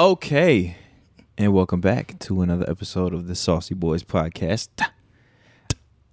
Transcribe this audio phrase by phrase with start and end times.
[0.00, 0.76] Okay.
[1.36, 4.68] And welcome back to another episode of the Saucy Boys podcast.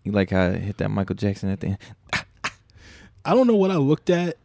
[0.03, 1.77] You like how I hit that Michael Jackson at the end?
[3.23, 4.39] I don't know what I looked at,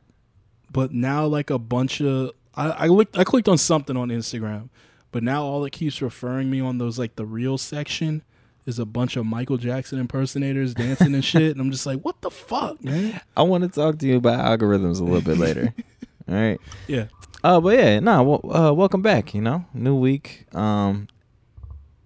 [0.71, 4.69] but now like a bunch of I, I looked I clicked on something on Instagram,
[5.11, 8.23] but now all it keeps referring me on those like the real section
[8.65, 12.21] is a bunch of Michael Jackson impersonators dancing and shit, and I'm just like, what
[12.21, 13.21] the fuck, man?
[13.37, 15.75] I want to talk to you about algorithms a little bit later.
[16.29, 16.61] All right.
[16.87, 17.07] Yeah,
[17.45, 19.65] Uh, but yeah, nah, well, uh, welcome back, you know?
[19.75, 20.47] New week.
[20.55, 21.09] Um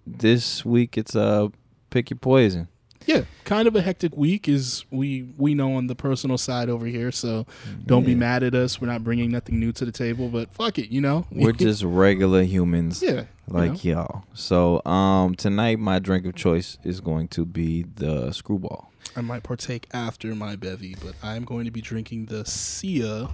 [0.05, 1.49] this week it's uh
[1.89, 2.69] pick your poison.
[3.05, 3.23] yeah.
[3.43, 7.11] Kind of a hectic week, is we we know on the personal side over here.
[7.11, 7.45] So
[7.85, 8.81] don't be mad at us.
[8.81, 11.25] We're not bringing nothing new to the table, but fuck it, you know.
[11.31, 13.01] We're just regular humans.
[13.03, 14.23] yeah, like you y'all.
[14.33, 18.87] So um tonight my drink of choice is going to be the Skrewball.
[19.15, 23.29] I might partake after my bevy, but I'm going to be drinking the Sia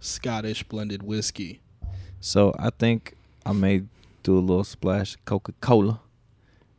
[0.00, 1.60] Scottish blended whiskey.
[2.20, 3.82] So I think I may
[4.22, 6.00] do a little splash Coca Cola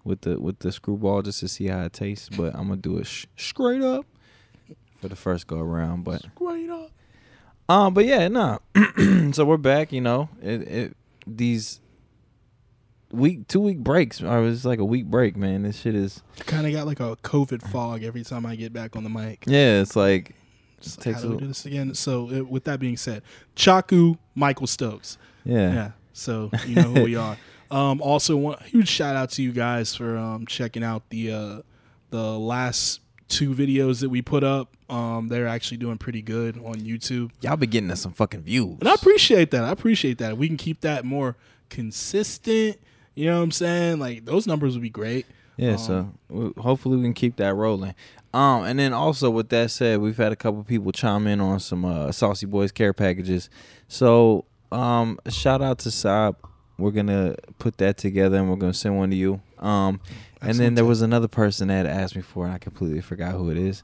[0.03, 2.29] with the with the Skrewball just to see how it tastes.
[2.29, 4.05] But I'm gonna do it sh- straight up
[4.99, 6.03] for the first go around.
[6.03, 6.91] But Straight up.
[7.69, 8.59] um, but yeah, nah.
[9.31, 9.91] so we're back.
[9.91, 11.79] You know, it, it these
[13.11, 14.21] week two week breaks.
[14.21, 15.63] Or it's like a week break, man.
[15.63, 18.95] This shit is Kind of got like a COVID fog every time I get back
[18.95, 19.43] on the mic.
[19.47, 19.81] yeah.
[19.81, 20.35] It's like
[20.81, 21.93] Just like, takes how do we do this again?
[21.95, 23.23] So, uh, with that being said,
[23.55, 25.17] Chaku Michael Stokes.
[25.43, 25.73] yeah.
[25.73, 25.91] Yeah.
[26.13, 27.37] So you know who we are.
[27.69, 31.61] Um, also, one huge shout out to you guys for um, checking out the uh,
[32.11, 34.73] the last two videos that we put up.
[34.89, 37.31] Um, they're actually doing pretty good on YouTube.
[37.41, 38.77] Y'all be getting us some fucking views.
[38.79, 39.65] And I appreciate that.
[39.65, 40.31] I appreciate that.
[40.31, 41.35] If we can keep that more
[41.69, 42.77] consistent,
[43.15, 43.99] you know what I'm saying?
[43.99, 45.25] Like those numbers would be great.
[45.57, 47.95] Yeah, Um, so w- hopefully we can keep that rolling.
[48.33, 51.59] Um, and then also with that said, we've had a couple people chime in on
[51.59, 53.49] some uh, Saucy Boys care packages.
[53.87, 56.35] So um, shout out to Saab.
[56.77, 59.41] We're gonna put that together and we're gonna send one to you.
[59.57, 59.99] Um,
[60.41, 63.31] and then there was another person that asked me for, it, and I completely forgot
[63.33, 63.81] who it is.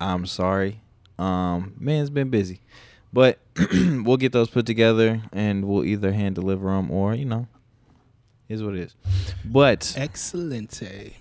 [0.00, 0.80] I'm sorry.
[1.18, 2.60] Um, man's been busy,
[3.12, 3.40] but
[3.72, 7.48] we'll get those put together and we'll either hand deliver them or you know,
[8.48, 8.94] is what it is.
[9.44, 11.12] But Excelente.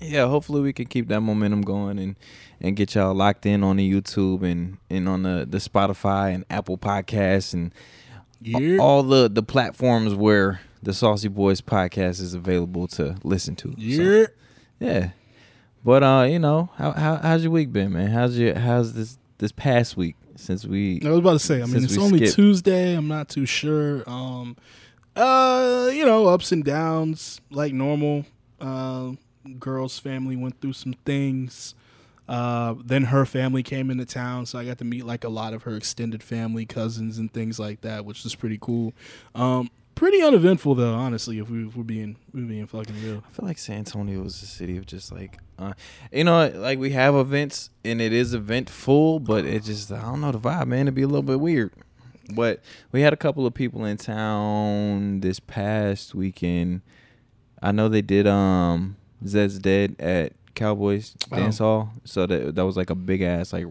[0.00, 2.16] yeah, hopefully we can keep that momentum going and
[2.60, 6.44] and get y'all locked in on the YouTube and and on the the Spotify and
[6.50, 7.72] Apple Podcasts and
[8.40, 8.78] Yeah.
[8.78, 13.70] all the the platforms where the Saucy Boys podcast is available to listen to.
[13.72, 14.26] So, Yeah.
[14.80, 15.08] yeah.
[15.84, 18.10] But uh, you know, how, how how's your week been, man?
[18.10, 21.66] How's your how's this this past week since we I was about to say, I
[21.66, 22.94] mean, it's only skipped- Tuesday.
[22.96, 24.02] I'm not too sure.
[24.08, 24.56] Um,
[25.16, 28.26] uh, you know, ups and downs like normal.
[28.60, 29.12] Uh,
[29.58, 31.74] girl's family went through some things.
[32.26, 35.52] Uh, then her family came into town, so I got to meet like a lot
[35.52, 38.94] of her extended family, cousins, and things like that, which was pretty cool.
[39.34, 41.38] Um, pretty uneventful though, honestly.
[41.38, 43.22] If we if we're being we're being fucking real.
[43.26, 45.74] I feel like San Antonio is a city of just like, uh,
[46.12, 50.22] you know, like we have events and it is eventful, but it just I don't
[50.22, 50.82] know the vibe, man.
[50.82, 51.72] It'd be a little bit weird.
[52.32, 52.60] But
[52.92, 56.80] we had a couple of people in town this past weekend.
[57.62, 61.36] I know they did um Zeds Dead at Cowboys Oh.
[61.36, 63.66] Dance Hall, so that that was like a big ass like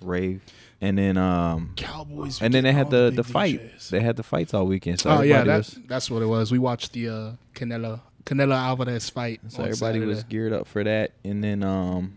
[0.00, 0.42] rave,
[0.80, 2.40] and then um Cowboys.
[2.42, 3.60] and then they had the the fight.
[3.76, 3.88] DJs.
[3.90, 5.00] They had the fights all weekend.
[5.00, 6.52] So oh yeah, that, was that's what it was.
[6.52, 9.40] We watched the uh, Canelo Canelo Alvarez fight.
[9.48, 12.16] So everybody was geared up for that, and then um,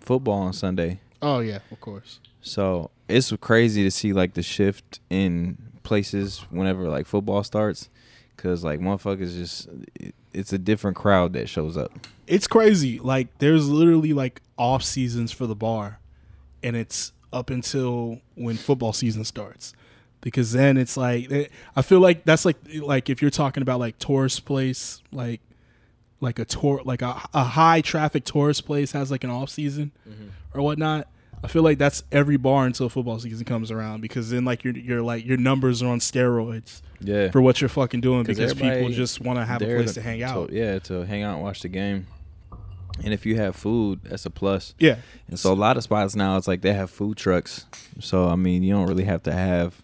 [0.00, 1.00] football on Sunday.
[1.22, 2.20] Oh yeah, of course.
[2.40, 7.88] So it's crazy to see like the shift in places whenever like football starts,
[8.36, 11.92] because like motherfuckers just it, it's a different crowd that shows up.
[12.26, 12.98] It's crazy.
[12.98, 15.98] Like there's literally like off seasons for the bar,
[16.62, 19.74] and it's up until when football season starts.
[20.20, 23.80] Because then it's like eh, I feel like that's like like if you're talking about
[23.80, 25.40] like tourist place like
[26.20, 29.92] like a tour like a, a high traffic tourist place has like an off season
[30.54, 31.08] or whatnot.
[31.42, 34.76] I feel like that's every bar until football season comes around because then like your
[34.76, 38.54] your like your numbers are on steroids Yeah, for what you're fucking doing 'Cause because
[38.54, 40.52] people just want to have a place to hang out.
[40.52, 42.06] yeah, to hang out and watch the game.
[43.02, 44.74] And if you have food, that's a plus.
[44.78, 44.96] Yeah,
[45.28, 47.64] And so a lot of spots now, it's like they have food trucks.
[48.00, 49.80] So I mean, you don't really have to have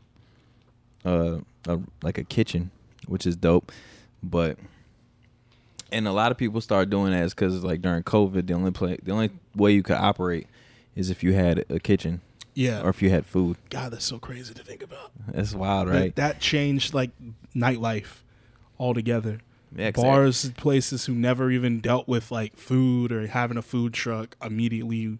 [1.06, 2.70] uh, a like a kitchen,
[3.06, 3.72] which is dope.
[4.22, 4.58] But
[5.90, 8.72] and a lot of people start doing that is because like during COVID, the only
[8.72, 10.46] play, the only way you could operate
[10.96, 12.22] is if you had a kitchen
[12.56, 12.82] yeah.
[12.82, 13.58] or if you had food.
[13.70, 15.12] God, that's so crazy to think about.
[15.28, 16.16] That's wild, right?
[16.16, 17.10] That, changed like
[17.54, 18.22] nightlife
[18.80, 19.40] altogether.
[19.76, 23.92] Yeah, 'cause Bars, places who never even dealt with like food or having a food
[23.92, 25.18] truck immediately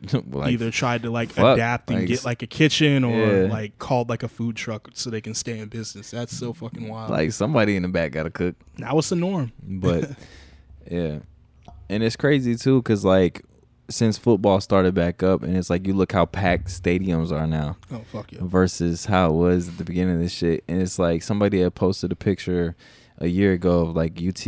[0.30, 3.52] like, either tried to like fuck, adapt and like, get like a kitchen or yeah.
[3.52, 6.10] like called like a food truck so they can stay in business.
[6.10, 7.10] That's so fucking wild.
[7.10, 8.54] like somebody in the back got to cook.
[8.78, 9.52] now it's the norm.
[9.62, 10.10] But
[10.90, 11.18] yeah,
[11.90, 13.44] and it's crazy too, cause like
[13.90, 17.76] since football started back up, and it's like you look how packed stadiums are now
[17.90, 18.40] Oh fuck yeah.
[18.42, 21.74] versus how it was at the beginning of this shit, and it's like somebody had
[21.74, 22.76] posted a picture
[23.18, 24.46] a year ago of like UT.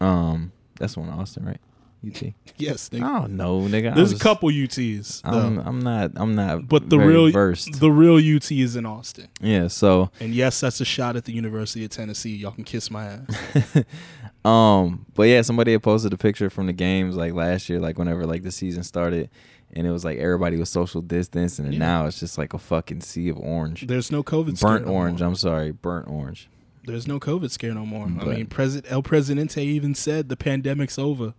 [0.00, 1.60] Um, that's one Austin, right?
[2.06, 2.22] UT.
[2.58, 3.00] Yes, I nigga.
[3.20, 3.92] don't know, nigga.
[3.92, 5.58] I There's a couple UTs, I'm.
[5.58, 6.12] I'm not.
[6.16, 6.66] I'm not.
[6.68, 7.80] but the real versed.
[7.80, 9.28] the real UT is in Austin.
[9.42, 9.68] yeah.
[9.68, 12.34] So And yes, that's a shot at the University of Tennessee.
[12.36, 13.82] Y'all can kiss my ass.
[14.46, 17.98] um, but yeah, somebody had posted a picture from the games like last year, like
[17.98, 19.28] whenever like the season started,
[19.72, 21.78] and it was like everybody was social distance, and Yeah.
[21.78, 24.92] now it's just like a fucking sea of orange, There's no COVID scare burnt no
[24.92, 25.20] orange.
[25.20, 25.28] more.
[25.28, 26.48] I'm sorry, burnt orange.
[26.84, 28.04] There's no COVID scare no more.
[28.06, 31.34] I mean, President El Presidente even said the pandemic's over.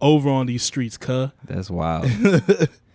[0.00, 1.30] Over on these streets, cuh.
[1.44, 2.06] That's wild.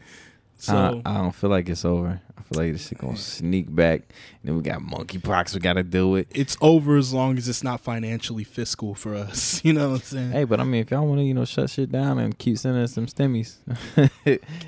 [0.63, 2.21] So I, I don't feel like it's over.
[2.37, 4.01] I feel like this shit gonna sneak back.
[4.41, 5.53] And then we got monkeypox.
[5.53, 6.27] We gotta deal with.
[6.33, 9.61] it's over as long as it's not financially fiscal for us.
[9.65, 10.31] You know what I'm saying?
[10.31, 12.57] Hey, but I mean, if y'all want to, you know, shut shit down and keep
[12.57, 13.57] sending us some stimmies,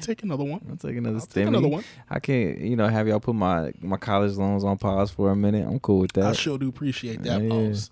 [0.01, 0.61] Take another one.
[0.69, 1.47] I'll take another I'll take stimmy.
[1.47, 1.83] another one.
[2.09, 5.35] I can't, you know, have y'all put my my college loans on pause for a
[5.35, 5.65] minute.
[5.67, 6.25] I'm cool with that.
[6.25, 7.49] I sure do appreciate that, Yeah.
[7.49, 7.89] pause.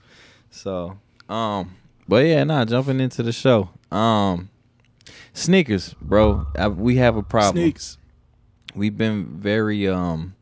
[0.49, 0.97] So,
[1.29, 1.75] um,
[2.07, 3.69] but yeah, nah, jumping into the show.
[3.91, 4.49] Um,
[5.33, 6.47] sneakers, bro.
[6.57, 7.63] I, we have a problem.
[7.63, 7.97] Sneaks.
[8.75, 10.35] We've been very, um,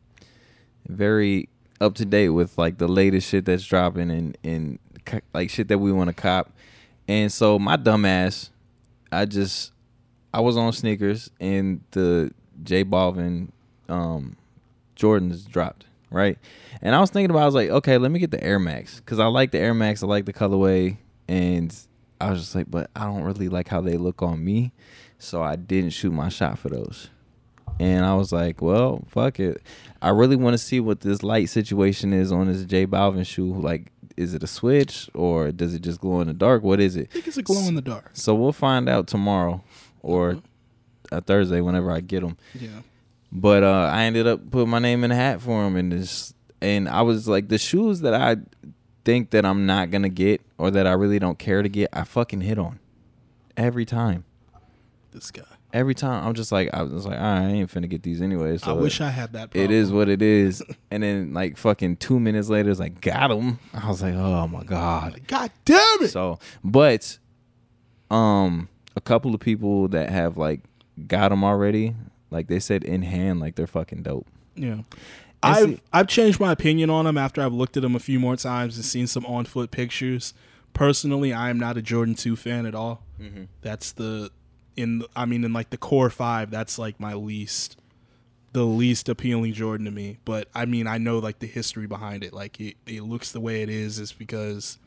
[0.88, 1.48] very
[1.80, 4.78] up to date with like the latest shit that's dropping and and
[5.34, 6.52] like shit that we want to cop.
[7.08, 8.50] And so my dumbass,
[9.10, 9.72] I just
[10.32, 12.32] I was on sneakers and the
[12.62, 13.48] J Balvin
[13.88, 14.36] um
[14.96, 16.38] Jordans dropped, right?
[16.80, 19.00] And I was thinking about I was like, okay, let me get the Air Max
[19.00, 20.98] cuz I like the Air Max, I like the colorway
[21.28, 21.76] and
[22.22, 24.72] I was just like, but I don't really like how they look on me.
[25.18, 27.10] So I didn't shoot my shot for those.
[27.80, 29.62] And I was like, well, fuck it.
[30.00, 33.52] I really want to see what this light situation is on this J Balvin shoe.
[33.52, 36.62] Like, is it a switch or does it just glow in the dark?
[36.62, 37.08] What is it?
[37.10, 38.10] I think it's a glow in the dark.
[38.12, 39.64] So we'll find out tomorrow
[40.02, 40.38] or
[41.10, 42.36] a Thursday whenever I get them.
[42.54, 42.68] Yeah.
[43.30, 46.34] But uh, I ended up putting my name in the hat for him, and this,
[46.60, 48.36] and I was like, the shoes that I
[49.04, 52.04] think that I'm not gonna get or that I really don't care to get, I
[52.04, 52.78] fucking hit on
[53.56, 54.24] every time.
[55.12, 55.42] This guy.
[55.72, 58.20] Every time I'm just like, I was like, all right, I ain't finna get these
[58.20, 58.58] anyway.
[58.58, 59.52] So I wish I had that.
[59.52, 59.64] Problem.
[59.64, 60.62] it is what it is.
[60.90, 63.58] and then like fucking two minutes later, it's like got him.
[63.72, 65.20] I was like, oh my god.
[65.26, 66.08] God damn it!
[66.08, 67.18] So, but
[68.10, 70.60] um, a couple of people that have like
[71.06, 71.94] got them already,
[72.30, 74.26] like they said in hand, like they're fucking dope.
[74.54, 74.82] Yeah.
[75.42, 78.18] I've see- I've changed my opinion on him after I've looked at him a few
[78.20, 80.34] more times and seen some on foot pictures.
[80.72, 83.02] Personally, I am not a Jordan two fan at all.
[83.20, 83.44] Mm-hmm.
[83.60, 84.30] That's the
[84.76, 86.50] in I mean in like the core five.
[86.50, 87.76] That's like my least
[88.52, 90.18] the least appealing Jordan to me.
[90.24, 92.32] But I mean I know like the history behind it.
[92.32, 94.78] Like it, it looks the way it is is because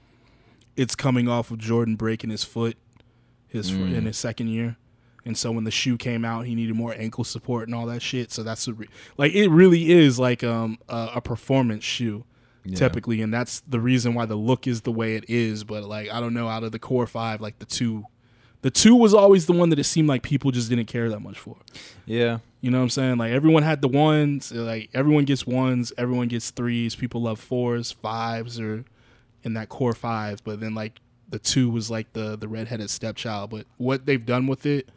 [0.75, 2.78] it's coming off of Jordan breaking his foot
[3.48, 4.75] his fir- in his second year.
[5.25, 8.01] And so when the shoe came out, he needed more ankle support and all that
[8.01, 8.31] shit.
[8.31, 8.88] So that's re-
[9.18, 12.25] like it really is like um a, a performance shoe
[12.63, 12.77] Yeah.
[12.77, 15.63] typically, and that's the reason why the look is the way it is.
[15.63, 18.05] But like I don't know, out of the core five, like the two,
[18.62, 21.20] the two was always the one that it seemed like people just didn't care that
[21.22, 21.58] much for.
[22.05, 23.17] Yeah, You know what I'm saying?
[23.17, 26.96] Like everyone had the ones, like everyone gets ones, everyone gets threes.
[26.96, 28.86] People love fours, fives, or
[29.44, 30.44] in that core five.
[30.44, 33.50] But then like the two was like the the redheaded stepchild.
[33.50, 34.89] But what they've done with it,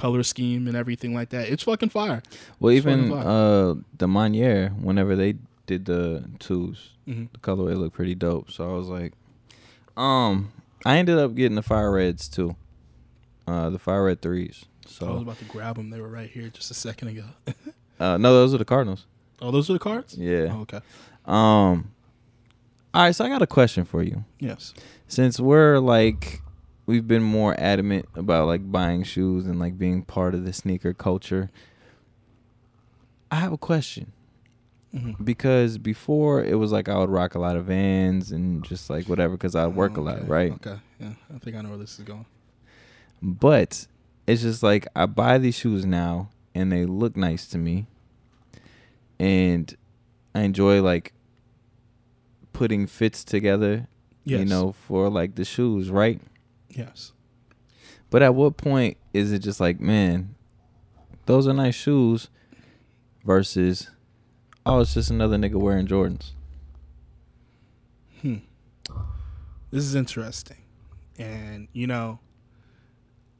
[0.00, 2.22] color scheme and everything like that, it's fucking fire.
[2.58, 5.34] well, It's even fucking uh the Monier, whenever they
[5.66, 6.78] did the 2s
[7.08, 7.28] Mhm.
[7.32, 8.50] the colorway looked pretty dope.
[8.50, 9.12] So I was like,
[9.96, 10.52] um,
[10.84, 12.56] I ended up getting the fire reds too,
[13.46, 14.64] uh, the fire red threes.
[14.86, 15.90] So I was about to grab them.
[15.90, 17.24] They were right here just a second ago.
[18.00, 19.06] uh, no, those are the Cardinals.
[19.42, 20.16] oh, those are the cards.
[20.18, 20.48] Yeah.
[20.52, 20.80] Oh, okay.
[21.26, 21.92] Um.
[22.92, 24.24] All right, so I got a question for you.
[24.40, 24.74] Yes.
[25.06, 26.42] Since we're like
[26.90, 30.92] we've been more adamant about like buying shoes and like being part of the sneaker
[30.92, 31.48] culture.
[33.30, 34.12] I have a question
[34.92, 35.24] Mhm.
[35.24, 39.08] because before it was like I would rock a lot of Vans and just like
[39.08, 40.50] whatever because I work a lot, right?
[40.54, 40.78] Okay.
[40.98, 42.26] Yeah, I think I know where this is going.
[43.22, 43.86] But
[44.26, 47.86] it's just like I buy these shoes now and they look nice to me.
[49.20, 49.72] And
[50.34, 51.12] I enjoy like
[52.52, 53.86] putting fits together,
[54.24, 54.40] Yes.
[54.40, 56.20] you know, for like the shoes, right?
[56.70, 57.12] Yes.
[58.10, 60.34] But at what point is it just like, man,
[61.26, 62.28] those are nice shoes
[63.24, 63.90] versus
[64.66, 66.30] oh, it's just another nigga wearing Jordans.
[68.22, 68.36] Hmm.
[69.70, 70.56] This is interesting.
[71.18, 72.18] And, you know,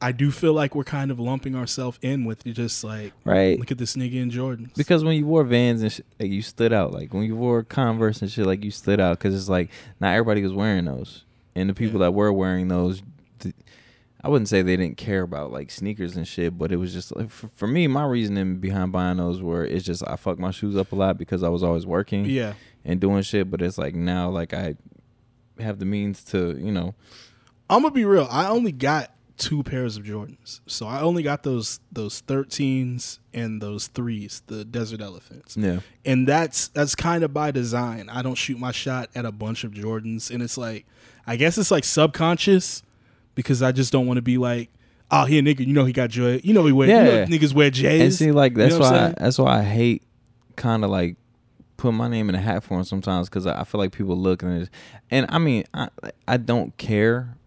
[0.01, 3.59] I do feel like we're kind of lumping ourselves in with you just like right?
[3.59, 4.73] look at this nigga in Jordans.
[4.75, 6.91] Because when you wore Vans and sh- like, you stood out.
[6.91, 9.19] Like when you wore Converse and shit, like you stood out.
[9.19, 9.69] Because it's like
[9.99, 11.23] not everybody was wearing those,
[11.55, 12.07] and the people Yeah.
[12.07, 13.03] that were wearing those,
[13.41, 13.55] th-
[14.23, 17.15] I wouldn't say they didn't care about like sneakers and shit, but it was just
[17.15, 20.51] like for, for me, my reasoning behind buying those were it's just I fuck my
[20.51, 22.53] shoes up a lot because I was always working yeah,
[22.85, 23.49] and doing shit.
[23.49, 24.75] But it's like now, like I
[25.59, 26.93] have the means to, you know,
[27.69, 28.27] I'm gonna be real.
[28.29, 33.59] I only got two pairs of Jordans, so I only got those those 13s and
[33.59, 35.57] those threes, the Desert Elephants.
[35.57, 38.07] yeah, and that's that's kind of by design.
[38.07, 40.85] I don't shoot my shot at a bunch of Jordans, and it's like,
[41.25, 42.83] I guess it's like subconscious
[43.35, 44.69] because I just don't want to be like,
[45.09, 47.25] oh, here nigga, you know he got J, you know he wear, you know Yeah.
[47.25, 48.01] niggas wear J's.
[48.01, 50.03] And see, like that's know why I, that's why I hate
[50.55, 51.15] kind of like
[51.77, 54.15] put my name in a hat for him sometimes because I I feel like people
[54.15, 54.69] look and
[55.09, 55.89] and I mean I
[56.27, 57.37] I don't care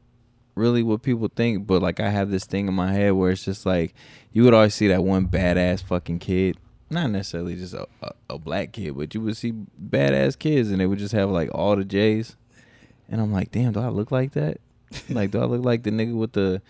[0.57, 3.45] really what people think, but like I have this thing in my head where it's
[3.45, 3.95] just like
[4.33, 6.57] you would always see that one badass fucking kid.
[6.91, 10.81] Not necessarily just a, a, a black kid, but you would see badass kids and
[10.81, 12.37] they would just have like all the J's.
[13.09, 14.59] And I'm like, damn, do I look like that?
[15.11, 16.61] Like, do I look like the nigga with the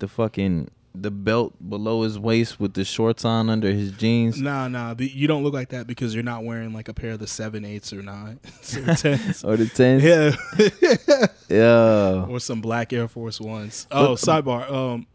[0.00, 4.40] the fucking the belt below his waist with the shorts on under his jeans?
[4.40, 7.18] Nah, nah, you don't look like that because you're not wearing like a pair of
[7.18, 8.38] the seven eights or nine
[8.76, 9.42] or tens.
[9.44, 10.02] Or the tens?
[10.04, 12.26] yeah, Yeah.
[12.28, 13.86] or some black Air Force Ones.
[13.90, 14.70] Oh, But- sidebar.
[14.70, 15.06] Um,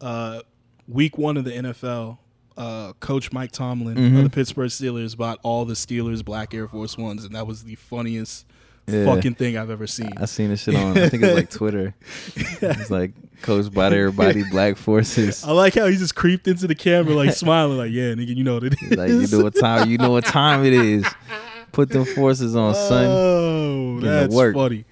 [0.00, 0.40] uh,
[0.88, 2.18] week one of the NFL,
[2.56, 4.18] uh, Coach Mike Tomlin Mhm.
[4.18, 7.64] of the Pittsburgh Steelers bought all the Steelers black Air Force Ones, and that was
[7.64, 8.46] the funniest
[8.86, 9.06] Yeah.
[9.06, 10.12] fucking thing I've ever seen.
[10.18, 10.98] I seen this shit on.
[10.98, 11.94] I think it was like Twitter.
[12.60, 13.12] It's like
[13.42, 15.44] coached by everybody, black forces.
[15.44, 18.44] I like how he just creeped into the camera, like smiling, like, "Yeah, nigga, you
[18.44, 21.06] know what it is." Like you know what time you know what time it is.
[21.72, 23.06] Put them forces on, son.
[23.06, 24.54] Oh, that's work.
[24.54, 24.84] funny.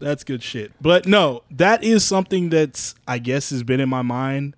[0.00, 0.72] That's good shit.
[0.80, 4.54] But no, that is something that's I guess has been in my mind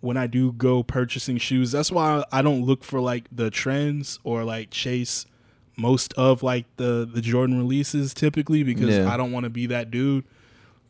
[0.00, 1.72] when I do go purchasing shoes.
[1.72, 5.26] That's why I don't look for like the trends or like chase
[5.76, 9.12] most of like the the Jordan releases typically because Yeah.
[9.12, 10.24] I don't want to be that dude.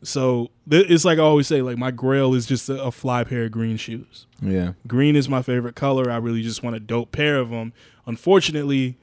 [0.03, 3.23] So th- it's like I always say, like my grail is just a, a fly
[3.23, 4.27] pair of green shoes.
[4.41, 4.73] Yeah.
[4.85, 6.11] Green is my favorite color.
[6.11, 7.73] I really just want a dope pair of them.
[8.05, 8.97] Unfortunately,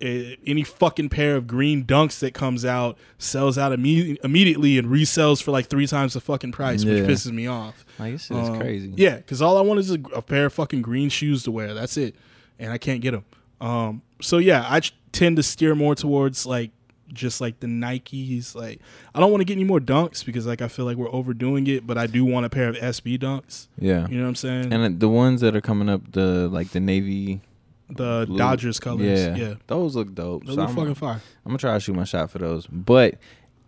[0.00, 4.88] eh, any fucking pair of green dunks that comes out sells out imme- immediately and
[4.88, 7.84] resells for like three times the fucking price, which pisses me off.
[7.98, 8.92] Like this is Um, crazy.
[8.96, 11.74] Yeah, because all I want is a, a pair of fucking green shoes to wear.
[11.74, 12.14] That's it,
[12.58, 13.24] and I can't get them.
[13.64, 16.70] Um, so yeah, I ch- tend to steer more towards like
[17.12, 18.54] just like the Nikes.
[18.54, 18.80] Like
[19.14, 21.66] I don't want to get any more dunks because like I feel like we're overdoing
[21.66, 23.68] it, but I do want a pair of SB dunks.
[23.78, 24.06] Yeah.
[24.08, 24.72] You know what I'm saying?
[24.72, 27.40] And uh, the ones that are coming up, the like the navy.
[27.88, 29.20] the blue- Dodgers colors.
[29.20, 29.36] Yeah.
[29.36, 30.44] Yeah, Those look dope.
[30.46, 31.20] those So look I'm, fucking fire.
[31.44, 32.66] I'm gonna try to shoot my shot for those.
[32.66, 33.18] But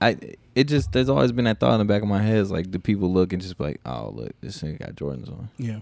[0.01, 0.17] I
[0.55, 2.71] it just there's always been that thought in the back of my head is like
[2.73, 5.49] the people look and just be like, oh look, this nigga got Jordans on.
[5.59, 5.81] Yeah,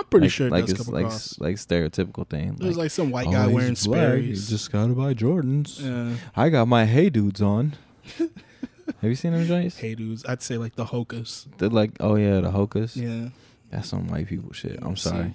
[0.00, 1.38] I'm pretty like, sure it like does it's come like across.
[1.38, 2.56] like stereotypical thing.
[2.56, 4.48] There's like some white oh, guy wearing black, he Sperry's.
[4.48, 5.78] Just gotta buy Jordans.
[5.78, 6.16] yeah.
[6.34, 7.74] I got my Hey Dudes on.
[8.18, 9.78] Have you seen them joints?
[9.78, 11.46] Hey dudes, I'd say like the Hokas.
[11.58, 12.96] They're like, oh yeah, the Hokas.
[12.96, 13.28] Yeah,
[13.70, 14.78] That's some white people shit.
[14.82, 15.34] I'm sorry.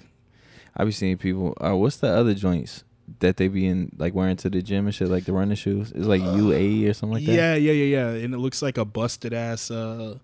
[0.76, 1.56] I be seeing people.
[1.60, 2.84] Uh, what's the other joints
[3.20, 5.92] that they be in, like wearing to the gym and shit, like the running shoes?
[5.92, 7.32] It's like UAE or something like that.
[7.32, 8.24] yeah, yeah, yeah, yeah.
[8.24, 10.18] And it looks like a busted ass, uh,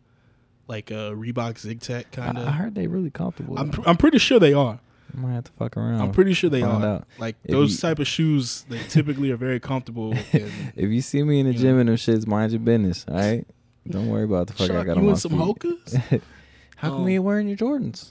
[0.73, 3.59] like a Reebok ZigTech kind I, I heard they really comfortable.
[3.59, 4.81] I'm, pr- I'm pretty sure they are.
[5.15, 6.01] I might have to fuck around.
[6.01, 6.83] I'm pretty sure they are.
[6.85, 7.07] out.
[7.19, 10.15] Like If those you- type of shoes, they typically are very comfortable.
[10.33, 11.81] And If you see me in the gym know.
[11.81, 13.05] and them shits, mind your business.
[13.07, 13.47] All right.
[13.89, 15.33] Don't worry about the fuck I got you on my some.
[15.33, 16.21] Hokas?
[16.77, 18.11] How come Um, you ain't wearing your Jordans?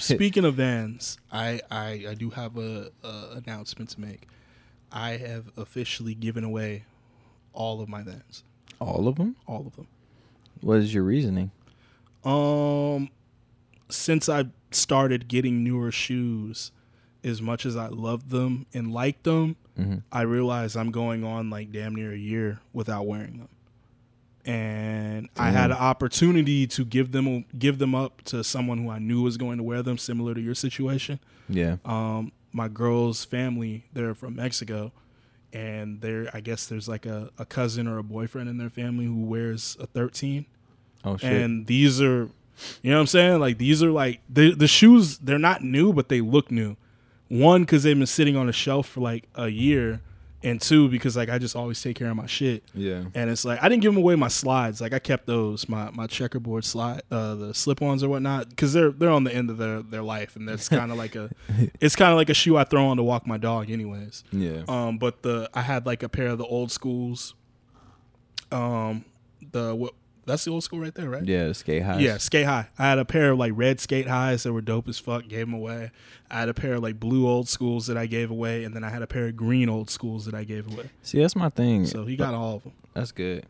[0.00, 4.26] Speaking of Vans, I, I I do have a, a announcement to make.
[4.90, 6.84] I have officially given away
[7.52, 8.42] all of my Vans,
[8.80, 9.36] All of them.
[9.46, 9.86] all of them.
[10.60, 11.50] What is your reasoning?
[12.24, 13.10] Um,
[13.88, 16.72] since I started getting newer shoes,
[17.24, 21.48] as much as I loved them and liked them, hmm I realized I'm going on
[21.50, 23.48] like damn near a year without wearing them.
[24.44, 28.98] And I had an opportunity to give them give them up to someone who I
[28.98, 31.20] knew was going to wear them, similar to your situation.
[31.48, 31.76] Yeah.
[31.84, 34.92] Um, my girl's family, they're from Mexico,
[35.52, 39.04] and there I guess there's like a, a cousin or a boyfriend in their family
[39.04, 40.44] who wears a 13
[41.04, 41.32] Oh shit.
[41.32, 42.28] and these are
[42.82, 45.92] you know what i'm saying like these are like the the shoes they're not new
[45.92, 46.76] but they look new
[47.28, 50.00] one because they've been sitting on a shelf for like a year
[50.44, 53.04] and two because like i just always take care of my shit yeah.
[53.14, 55.90] and it's like i didn't give them away my slides like i kept those my
[55.92, 59.56] my checkerboard slide uh the slip-ons or whatnot because they're they're on the end of
[59.56, 61.30] their their life and that's kind of like a
[61.80, 64.62] it's kind of like a shoe i throw on to walk my dog anyways Yeah.
[64.68, 67.34] um, but the I had like a pair of the old schools.
[68.50, 69.04] Um,
[69.52, 69.94] the what
[70.24, 71.24] That's the old school right there, right?
[71.24, 71.98] Yeah, skate high.
[71.98, 72.68] Yeah, skate high.
[72.78, 75.26] I had a pair of like red skate highs that were dope as fuck.
[75.26, 75.90] Gave them away.
[76.30, 78.84] I had a pair of like blue old schools that I gave away, and then
[78.84, 80.90] I had a pair of green old schools that I gave away.
[81.02, 81.86] See, that's my thing.
[81.86, 82.72] So he got all of them.
[82.94, 83.46] That's good.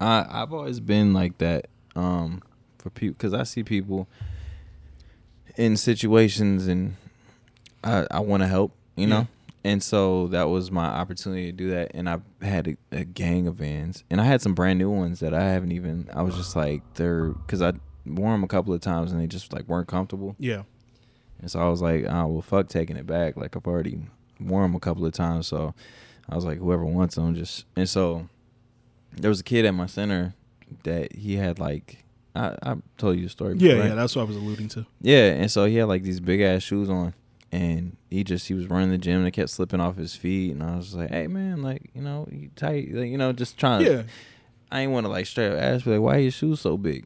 [0.00, 2.42] I I've always been like that um
[2.78, 4.08] for people because I see people
[5.56, 6.96] in situations and
[7.84, 9.28] I I want to help, you know.
[9.66, 13.48] And so that was my opportunity to do that, and I had a, a gang
[13.48, 16.08] of vans, and I had some brand new ones that I haven't even.
[16.14, 17.72] I was just like they're because I
[18.06, 20.62] wore them a couple of times and they just like weren't comfortable, Yeah.
[21.40, 23.36] and so I was like, oh well, fuck taking it back.
[23.36, 23.98] Like I've already
[24.38, 25.74] worn them a couple of times, so
[26.28, 28.28] I was like, whoever wants them, just and so
[29.16, 30.34] there was a kid at my center
[30.84, 32.04] that he had like
[32.36, 33.54] I, I told you the story.
[33.54, 33.88] Yeah, before, right?
[33.88, 34.86] yeah, that's what I was alluding to.
[35.00, 37.14] Yeah, and so he had like these big ass shoes on,
[37.50, 40.52] and he just he was running the gym and it kept slipping off his feet,
[40.52, 43.58] and I was like, hey man, like you know, you tight, like, you know, just
[43.58, 43.84] trying.
[43.84, 44.04] Yeah.
[44.72, 46.78] I ain't want to like straight up ask, but like, why are your shoes so
[46.78, 47.04] big?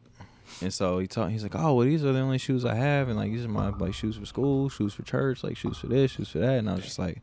[0.62, 3.08] And so he taught, he's like, oh, well, these are the only shoes I have,
[3.08, 5.88] and like these are my like shoes for school, shoes for church, like shoes for
[5.88, 7.20] this, shoes for that, and I was just like,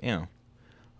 [0.00, 0.28] damn.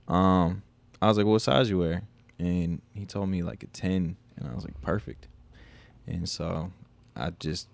[0.09, 0.63] Um,
[1.03, 2.03] I was like, what size you wear?
[2.39, 5.29] And he told me like a ten, and I was like, perfect.
[6.07, 6.73] And so
[7.15, 7.69] I just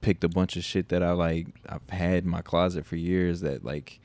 [0.00, 3.40] picked a bunch of shit that I like I've had in my closet for years
[3.42, 4.00] that like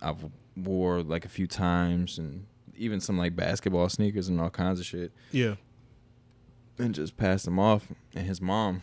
[0.00, 0.24] I've
[0.56, 4.86] wore like a few times and even some like basketball sneakers and all kinds of
[4.86, 5.12] shit.
[5.32, 5.54] Yeah.
[6.78, 7.88] and just passed them off.
[8.14, 8.82] And his mom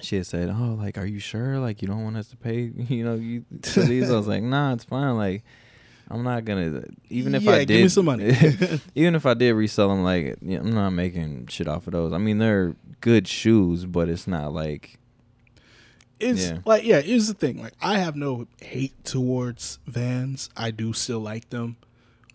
[0.00, 1.58] she had said oh like are you sure?
[1.58, 4.10] Like you don't want us to pay you know you for these?
[4.10, 5.16] I was like nah it's fine.
[5.16, 5.44] Like
[6.10, 8.36] I'm not gonna even if Yeah, I did give me some money.
[8.94, 12.12] even if I did resell them like I'm not making shit off of those.
[12.12, 14.98] I mean they're good shoes but it's not like
[16.22, 16.58] It's Yeah.
[16.64, 17.60] like yeah, here's the thing.
[17.60, 20.48] Like I have no hate towards Vans.
[20.56, 21.76] I do still like them.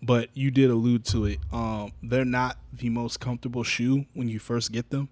[0.00, 1.38] But you did allude to it.
[1.52, 5.08] Um, they're not the most comfortable shoe when you first get them.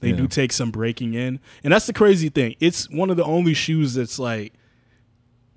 [0.00, 0.16] They Yeah.
[0.18, 1.40] do take some breaking in.
[1.64, 2.54] And that's the crazy thing.
[2.60, 4.52] It's one of the only shoes that's like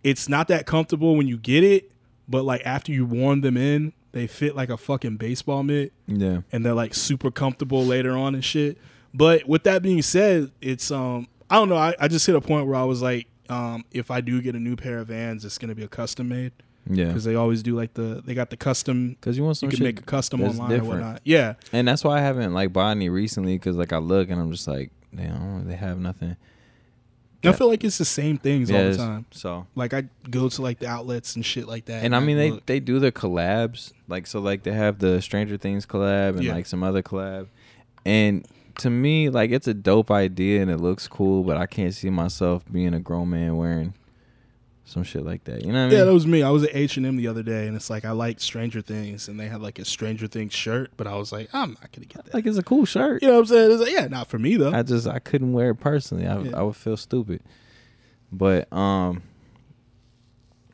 [0.04, 1.91] it's not that comfortable when you get it,
[2.28, 6.41] but like after you worn them in, they fit like a fucking baseball mitt yeah
[6.52, 8.78] and they're like super comfortable later on and shit.
[9.13, 12.42] But with that being said, it's um I don't know, I, I just hit a
[12.42, 15.46] point where I was like, um, if I do get a new pair of vans,
[15.46, 16.52] it's gonna be a custom made.
[16.89, 19.70] yeah Because they always do like the they got the custom because you want some
[19.70, 21.22] you can make a custom online or whatnot.
[21.24, 21.54] Yeah.
[21.72, 24.52] And that's why I haven't like bought any recently because like I look and I'm
[24.52, 26.36] just like, damn, they have nothing.
[27.46, 29.26] I feel like it's the same things all the time.
[29.32, 32.04] So Like I go to like the outlets and shit like that.
[32.04, 35.58] and I mean they they do the collabs like so like they have the Stranger
[35.58, 36.54] Things collab and Yeah.
[36.54, 37.48] like some other collab,
[38.06, 38.46] and
[38.80, 42.10] to me like it's a dope idea and it looks cool, but I can't see
[42.10, 43.94] myself being a grown man wearing
[44.86, 45.62] some shit like that.
[45.64, 45.98] You know what I mean?
[46.00, 46.44] Yeah, that was me.
[46.44, 48.82] I was at H and M the other day, and it's like I like Stranger
[48.82, 51.92] Things, and they had like a Stranger Things shirt, but I was like, I'm not
[51.92, 52.34] gonna get that.
[52.34, 53.22] like it's a cool shirt.
[53.22, 53.72] you know what I'm saying?
[53.72, 54.74] It's like, yeah, not for me though.
[54.74, 56.28] I just I couldn't wear it personally.
[56.28, 56.58] I Yeah.
[56.60, 57.42] I would feel stupid.
[58.32, 59.22] But um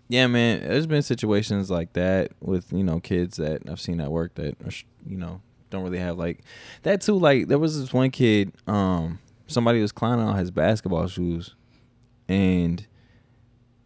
[0.08, 4.12] yeah, man, there's been situations like that with, you know, kids that I've seen at
[4.12, 4.72] work that are,
[5.06, 6.42] you know, don't really have like
[6.84, 11.08] that too like there was this one kid um somebody was clowning on his basketball
[11.08, 11.56] shoes
[12.28, 12.86] and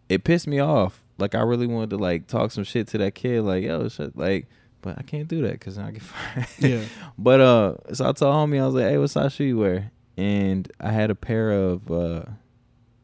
[0.10, 1.04] it pissed me off.
[1.18, 4.18] Like I really wanted to like talk some shit to that kid like, yo, shit,
[4.18, 4.48] like
[4.82, 6.48] but I can't do that cuz I get fired.
[6.60, 6.84] yeah,
[7.18, 9.92] But uh, so I told homie, I was like, "Hey, what size shoe you wear?"
[10.18, 12.24] And I had a pair of, uh,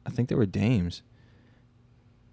[0.05, 1.01] I think they were Dames.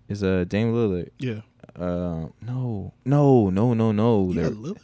[0.09, 1.11] Is a uh, Dame Lillard?
[1.19, 1.41] yeah.
[1.77, 4.33] Uh, no, no, no, no, no.
[4.33, 4.77] They're- got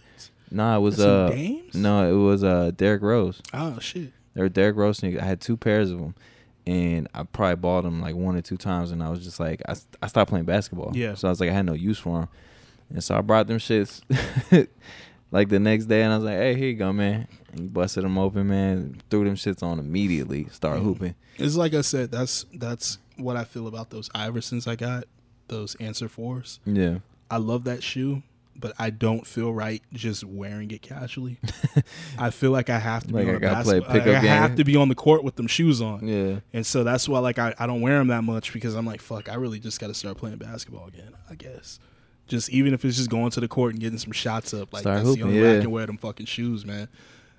[0.52, 1.74] Nah, it was uh, Dames?
[1.74, 3.40] no, it was uh, Derrick Rose.
[3.54, 4.12] Oh shit.
[4.34, 5.20] They were Derrick Rose sneakers.
[5.20, 6.14] I had two pairs of them,
[6.66, 9.60] and I probably bought them like one or two times, and I was just like,
[9.68, 10.92] I, I stopped playing basketball.
[10.94, 11.14] Yeah.
[11.14, 12.28] So I was like, I had no use for them,
[12.90, 14.00] and so I brought them shits
[15.30, 17.26] like the next day, and I was like, Hey, here you go, man.
[17.50, 19.00] And he busted them open, man.
[19.10, 20.46] Threw them shits on immediately.
[20.50, 20.84] Start Mhm.
[20.84, 21.14] hooping.
[21.38, 22.10] It's like I said.
[22.10, 25.04] That's that's what I feel about those Iversons I got.
[25.48, 26.60] Those Answer Fours.
[26.64, 26.98] Yeah.
[27.30, 28.22] I love that shoe,
[28.54, 31.38] but I don't feel right just wearing it casually.
[32.18, 33.80] I feel like I have to Like be on gotta play
[34.14, 36.06] I have to be on the court with them shoes on.
[36.06, 36.40] Yeah.
[36.52, 39.00] And so that's why like I, I don't wear them that much because I'm like
[39.00, 41.78] fuck I really just got to start playing basketball again I guess
[42.28, 44.82] just even if it's just going to the court and getting some shots up like
[44.82, 45.60] Start that's the hooping, only way I yeah.
[45.62, 46.88] can wear them fucking shoes man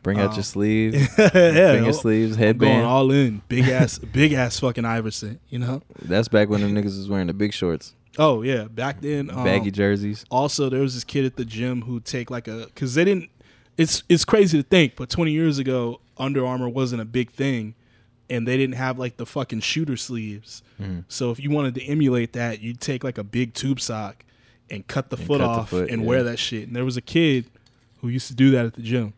[0.04, 2.86] Bring out Um, your sleeves, yeah finger I'm sleeves, going headband.
[2.86, 6.97] all in big ass big ass fucking Iverson you know That's back when the niggas
[6.97, 10.26] was wearing the big shorts, oh yeah back then um, baggy jerseys.
[10.30, 13.30] also there was this kid at the gym who take like a because they didn't
[13.78, 17.73] it's it's crazy to think but 20 years ago Under Armour wasn't a big thing
[18.30, 21.06] and they didn't have like the fucking shooter sleeves Mhm.
[21.08, 24.23] so if you wanted to emulate that you'd take like a big tube sock
[24.69, 26.08] and cut the And foot cut the off foot, and yeah.
[26.08, 27.45] wear that shit and there was a kid
[28.02, 29.13] who used to do that at the gym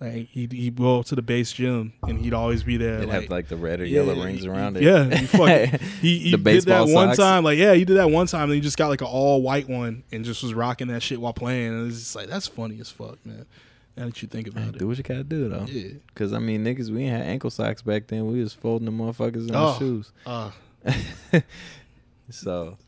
[0.00, 3.00] Like he'd, he'd go to the base gym and he'd always be there.
[3.02, 4.82] It like, have like the red or Yeah, yellow rings he- around it.
[4.82, 7.44] Yeah, he, fucking, he, he The did that baseball one time.
[7.44, 8.44] Like, yeah, he did that one time.
[8.44, 11.20] And he just got like an all white one and just was rocking that shit
[11.20, 11.74] while playing.
[11.74, 13.44] And it's just like that's funny as fuck, man.
[13.96, 15.66] Now that you think Hey, it, do what you gotta do though.
[15.68, 15.90] yeah.
[16.14, 18.26] Cause I mean, niggas, we ain't had ankle socks back then.
[18.32, 19.58] We was folding the motherfuckers in Oh.
[19.66, 20.12] our shoes.
[20.24, 20.50] Uh,
[22.30, 22.78] So,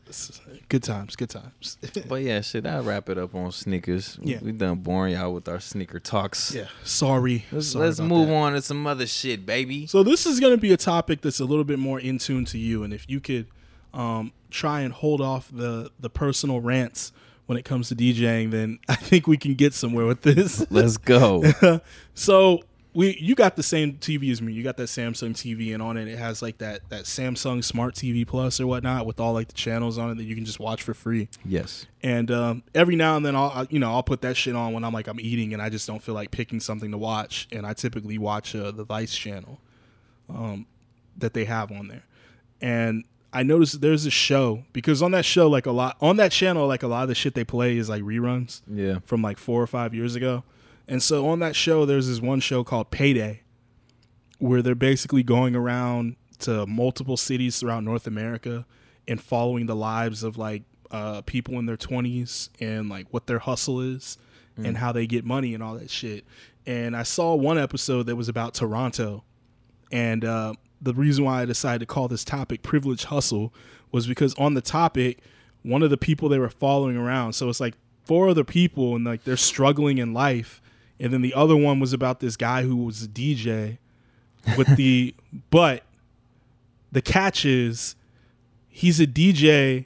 [0.69, 1.77] good times, good times.
[2.07, 2.65] but yeah, shit.
[2.65, 4.17] I wrap it up on sneakers.
[4.21, 4.39] Yeah.
[4.41, 6.53] we done boring y'all with our sneaker talks.
[6.53, 7.45] yeah, sorry.
[7.51, 8.35] Let's, Sorry let's move that.
[8.35, 9.87] on to some other shit, baby.
[9.87, 12.45] So this is going to be a topic that's a little bit more in tune
[12.45, 13.47] to you, and if you could
[13.93, 17.11] um, try and hold off the the personal rants
[17.45, 20.65] when it comes to DJing, then I think we can get somewhere with this.
[20.71, 21.43] Let's go.
[22.13, 22.61] so
[22.93, 24.53] we you got the same TV as me.
[24.53, 27.95] You got that Samsung TV, and on it it has like that that Samsung Smart
[27.95, 30.59] TV Plus or whatnot with all like the channels on it that you can just
[30.59, 31.27] watch for free.
[31.45, 31.85] yes.
[32.03, 34.83] And um, every now and then I'll you know I'll put that shit on when
[34.83, 37.47] I'm like I'm eating and I just don't feel like picking something to watch.
[37.51, 39.59] And I typically watch uh, the Vice channel
[40.29, 40.65] um,
[41.17, 42.03] that they have on there.
[42.61, 46.31] And I noticed there's a show because on that show like a lot on that
[46.31, 48.99] channel like a lot of the shit they play is like reruns Yeah.
[49.05, 50.43] from like four or five years ago.
[50.87, 53.41] And so on that show, there's this one show called Payday,
[54.39, 58.65] where they're basically going around to multiple cities throughout North America
[59.07, 63.39] and following the lives of like uh, people in their 20s and like what their
[63.39, 64.17] hustle is
[64.57, 66.25] and how they get money and all that shit.
[66.65, 69.23] And I saw one episode that was about Toronto.
[69.91, 73.53] And uh, the reason why I decided to call this topic Privilege Hustle
[73.91, 75.21] was because on the topic,
[75.63, 79.05] one of the people they were following around, so it's like four other people and
[79.05, 80.61] like they're struggling in life.
[81.03, 83.77] And then the other one was about this guy who was a DJ
[84.57, 85.13] with the,
[85.49, 85.83] but
[86.93, 87.95] the catch is
[88.69, 89.85] he's a DJ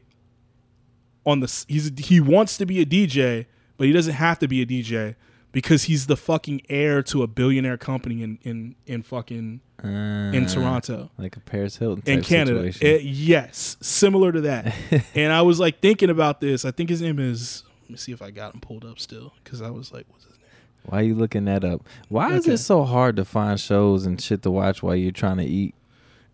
[1.25, 4.47] on the, he's, a, he wants to be a DJ, but he doesn't have to
[4.47, 5.15] be a DJ
[5.51, 10.47] because he's the fucking heir to a billionaire company in, in, in fucking, in Uh,
[10.47, 12.71] Toronto like a Paris Hilton in Canada.
[12.71, 12.87] situation.
[12.87, 14.73] Eh, yes, similar to that.
[15.15, 16.63] and I was like thinking about this.
[16.63, 17.63] I think his name is.
[17.83, 20.26] Let me see if I got him pulled up still, because I was like, "What's
[20.87, 21.81] his name?" Why you looking that up?
[22.09, 22.53] Why is Okay.
[22.53, 25.73] it so hard to find shows and shit to watch while you're trying to eat?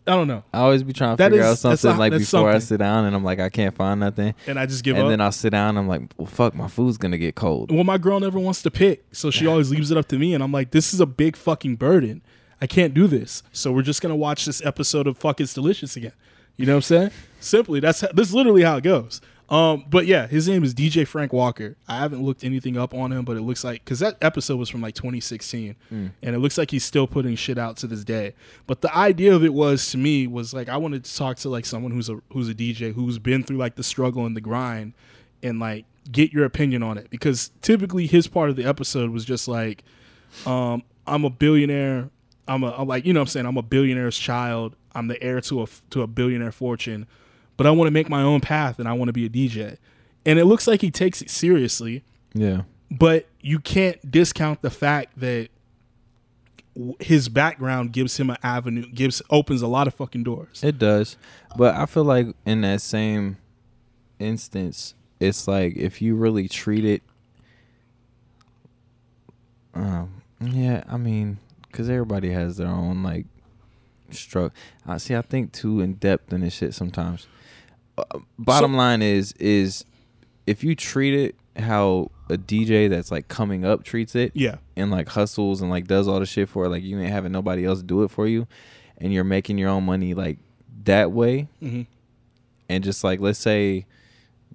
[0.06, 0.44] I don't know.
[0.54, 2.50] I always be trying to That figure is- out that's something a- like that's before
[2.50, 2.68] I something.
[2.68, 4.34] sit down and I'm like I can't find nothing.
[4.48, 5.00] And I just give up.
[5.00, 5.12] and up.
[5.12, 7.72] then I'll sit down and I'm like, well fuck, my food's gonna get cold.
[7.72, 10.34] well, my girl never wants to pick, so she always leaves it up to me,
[10.34, 12.22] and I'm like, "This is a big fucking burden.
[12.62, 13.44] I can't do this.
[13.54, 16.12] So we're just gonna watch this episode of Fuck It's Delicious again."
[16.58, 17.12] You know what I'm saying?
[17.40, 19.22] Simply, that's this is literally how it goes.
[19.54, 21.78] Um, but yeah, his name is DJ Frank Walker.
[21.88, 24.68] I haven't looked anything up on him, but it looks like because that episode was
[24.68, 25.76] from like 2016,
[26.24, 28.34] and it looks like he's still putting shit out to this day.
[28.66, 31.50] But the idea of it was to me was like I wanted to talk to
[31.50, 34.42] like someone who's a who's a DJ who's been through like the struggle and the
[34.42, 34.94] grind,
[35.44, 39.24] and like get your opinion on it because typically his part of the episode was
[39.24, 39.84] just like,
[40.48, 42.10] um, I'm a billionaire.
[42.48, 44.76] I'm a I'm like you know what I'm saying I'm a billionaire's child.
[44.96, 47.06] I'm the heir to a to a billionaire fortune,
[47.58, 49.78] but I want to make my own path and I want to be a DJ.
[50.26, 52.62] And it looks like he takes it seriously, Yeah.
[52.90, 55.50] but you can't discount the fact that
[57.00, 60.64] his background gives him an avenue, gives opens a lot of fucking doors.
[60.64, 61.18] It does.
[61.56, 63.38] But I feel like in that same
[64.18, 67.02] instance, it's like if you really treat it
[69.74, 71.38] um yeah, I mean,
[71.72, 73.26] cuz everybody has their own like
[74.12, 74.52] struggle.
[74.86, 77.28] I see I think too in depth in this shit sometimes.
[78.40, 79.86] Bottom So- line is is
[80.48, 84.90] if you treat it how a DJ that's like coming up treats it, Yeah, and
[84.90, 87.66] like hustles and like does all the shit for it, like you ain't having nobody
[87.66, 88.48] else do it for you,
[88.98, 90.40] and you're making your own money like
[90.86, 91.82] that way, hmm
[92.70, 93.86] and just like let's say,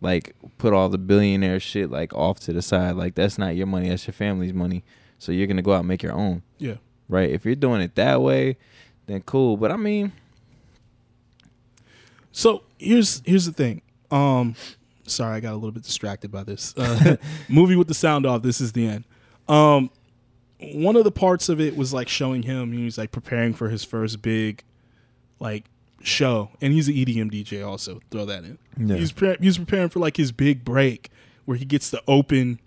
[0.01, 3.66] like put all the billionaire shit like off to the side, like that's not your
[3.66, 4.83] money, that's your family's money,
[5.18, 6.77] so you're gonna go out and make your own, yeah.
[7.09, 7.31] right?
[7.31, 8.57] If you're doing it that way,
[9.07, 9.57] then cool.
[9.57, 10.12] But I mean,
[12.33, 13.83] So here's here's the thing.
[14.11, 14.55] Um,
[15.05, 17.17] sorry, I got a little bit distracted by this uh,
[17.49, 18.43] movie with the sound off.
[18.43, 19.05] This is the end.
[19.49, 19.91] Um,
[20.61, 23.69] one of the parts of it was like showing him he was like preparing for
[23.69, 24.64] his first big,
[25.38, 25.67] like
[26.03, 27.67] show, and he's an EDM DJ.
[27.67, 28.59] Also, throw that in.
[28.77, 28.97] Yeah.
[28.97, 31.11] He's pre- he's preparing for like his big break
[31.45, 32.61] where he gets to open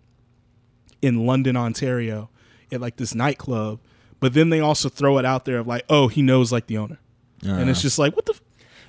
[1.01, 2.29] in London, Ontario,
[2.71, 3.79] at like this nightclub.
[4.19, 6.77] But then they also throw it out there of like, oh, he knows like the
[6.77, 6.99] owner,
[7.43, 8.33] and it's uh, just like, what the.
[8.33, 8.41] F-?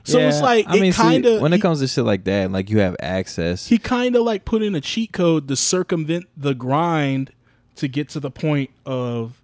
[0.05, 2.51] So it's like I mean, it kind of when it comes to shit like that,
[2.51, 3.69] like you have access.
[3.69, 7.33] he kind of like put in a cheat code to circumvent the grind
[7.77, 9.41] to get to the point of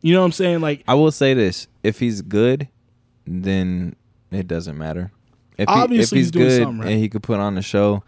[0.00, 2.68] you know what I'm saying like I will say this: if he's good,
[3.26, 3.96] then
[4.30, 5.10] it doesn't matter.
[5.58, 6.92] If, he, if Obviously he's he's doing good something right.
[6.92, 8.02] and he could put on the show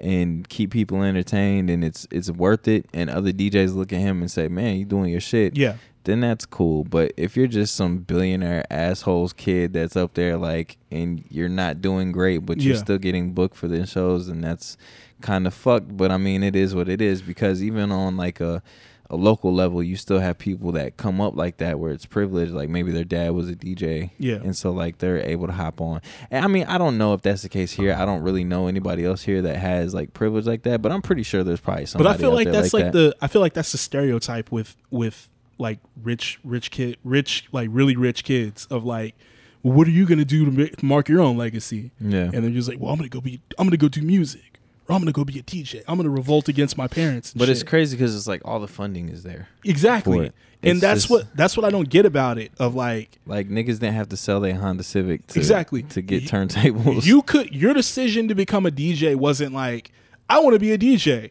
[0.00, 4.20] and keep people entertained and it's it's worth it, and other DJs look at him
[4.20, 5.76] and say, "Man, you're doing your shit," yeah
[6.08, 6.84] then that's cool.
[6.84, 11.80] But if you're just some billionaire assholes kid that's up there like and you're not
[11.82, 12.80] doing great, but you're Yeah.
[12.80, 14.76] still getting booked for the shows, and that's
[15.20, 15.96] kind of fucked.
[15.96, 18.62] But I mean, it is what it is because even on like a
[19.10, 22.52] a local level, you still have people that come up like that where it's privileged.
[22.52, 24.34] Like maybe their dad was a DJ, Yeah.
[24.34, 26.02] and so like they're able to hop on.
[26.30, 27.94] And I mean, I don't know if that's the case here.
[27.94, 31.00] I don't really know anybody else here that has like privilege like that, but I'm
[31.00, 32.06] pretty sure there's probably But.
[32.06, 32.92] I feel like that's like, that.
[32.92, 37.68] the I feel like that's the stereotype with with like rich rich kid rich like
[37.72, 39.14] really rich kids of like
[39.62, 41.90] well, what are you gonna do to ma- mark your own legacy?
[42.00, 42.30] yeah.
[42.32, 44.94] And they're just like, well, I'm gonna go be I'm gonna go do music or
[44.94, 45.82] I'm gonna go be a DJ.
[45.88, 47.34] I'm gonna revolt against my parents.
[47.34, 49.48] But it's crazy because it's like all the funding is there.
[49.64, 50.26] exactly.
[50.26, 50.34] it.
[50.62, 52.52] And that's just- what that's what I don't get about it.
[52.60, 55.82] Of like Like niggas didn't have to sell their Honda Civic to, Exactly.
[55.84, 57.04] to get You- turntables.
[57.04, 59.90] you could your decision to become a DJ wasn't like
[60.30, 61.30] I want to be a DJ.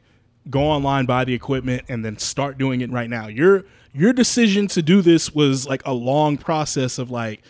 [0.49, 3.27] Go online, buy the equipment, and then start doing it right now.
[3.27, 3.65] Your
[3.97, 7.41] your decision to do this was like a long process of like,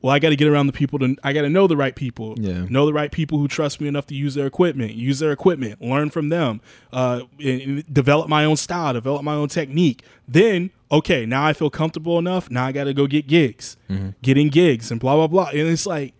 [0.00, 1.94] well, I got to get around the people to I got to know the right
[1.94, 2.64] people, Yeah.
[2.68, 5.80] know the right people who trust me enough to use their equipment, use their equipment,
[5.80, 6.60] learn from them,
[6.92, 10.02] uh, and- and develop my own style, develop my own technique.
[10.26, 12.50] Then okay, now I feel comfortable enough.
[12.50, 14.08] Now I got to go get gigs, Mm-hmm.
[14.22, 15.48] getting gigs, and blah blah blah.
[15.50, 16.14] And it's like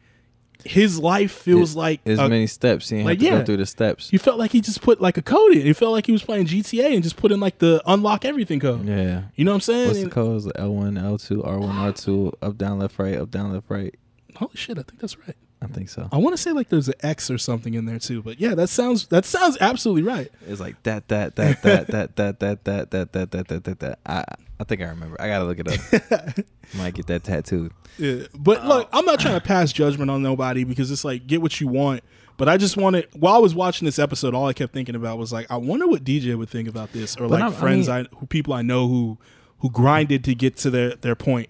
[0.64, 2.90] his life feels like as a- many steps.
[2.90, 3.38] You didn't like, have to yeah.
[3.40, 4.12] go through the steps.
[4.12, 5.66] you felt like he just put like a code in.
[5.66, 8.60] It felt like he was playing GTA and just put in like the unlock everything
[8.60, 8.86] code.
[8.86, 9.22] Yeah.
[9.34, 9.88] You know what I'm saying?
[9.88, 10.48] What's the codes?
[10.56, 13.66] L one, L two, R one, R two, up, down, left, right, up, down, left,
[13.68, 13.94] right.
[14.36, 15.36] Holy shit, I think that's right.
[15.62, 16.08] I think so.
[16.10, 18.54] I want to say like there's an X or something in there too, but yeah,
[18.54, 20.30] that sounds that sounds absolutely right.
[20.46, 23.78] It's like that, that, that, that, that, that, that, that, that, that, that, that, that,
[23.80, 23.98] that.
[24.04, 24.24] I,
[24.58, 25.20] I think I remember.
[25.20, 26.46] I gotta look it up.
[26.74, 27.72] Might get that tattooed.
[27.98, 28.26] Yeah.
[28.36, 31.60] But look, I'm not trying to pass judgment on nobody because it's like get what
[31.60, 32.02] you want.
[32.36, 35.18] But I just wanted while I was watching this episode, all I kept thinking about
[35.18, 38.26] was like, I wonder what DJ would think about this, or like friends I, who
[38.26, 39.18] people I know who
[39.58, 41.48] who grinded to get to their their point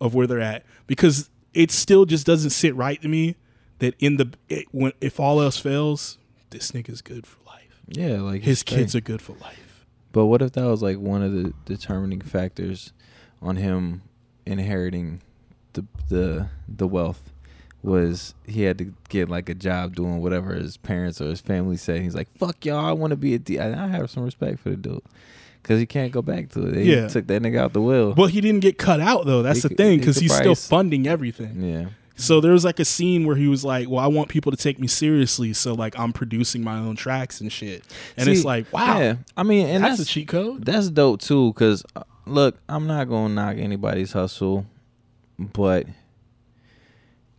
[0.00, 3.36] of where they're at because it still just doesn't sit right to me
[3.80, 6.18] that in the it, when if all else fails,
[6.50, 7.80] this nigga's good for life.
[7.88, 9.84] Yeah, like His kids are good for life.
[10.12, 12.92] But what if that was like one of the determining factors
[13.42, 14.02] on him
[14.46, 15.20] inheriting
[15.72, 17.30] the the the wealth
[17.82, 21.76] was he had to get like a job doing whatever his parents or his family
[21.76, 22.00] said.
[22.00, 24.70] He's like, "Fuck y'all, I want to be a D." I have some respect for
[24.70, 25.02] the dude
[25.62, 26.72] because he can't go back to it.
[26.72, 27.08] They Yeah.
[27.08, 28.14] took that nigga out the will.
[28.14, 29.42] But he didn't get cut out though.
[29.42, 31.60] That's He the thing because he's still funding everything.
[31.62, 34.52] yeah, So there was like a scene where he was like, "Well, I want people
[34.52, 37.82] to take me seriously, so like I'm producing my own tracks and shit."
[38.16, 40.64] And it's like, wow, Yeah, I mean, and that's, that's, a cheat code.
[40.64, 44.66] That's dope too, cause uh, look, I'm not gonna knock anybody's hustle,
[45.38, 45.86] but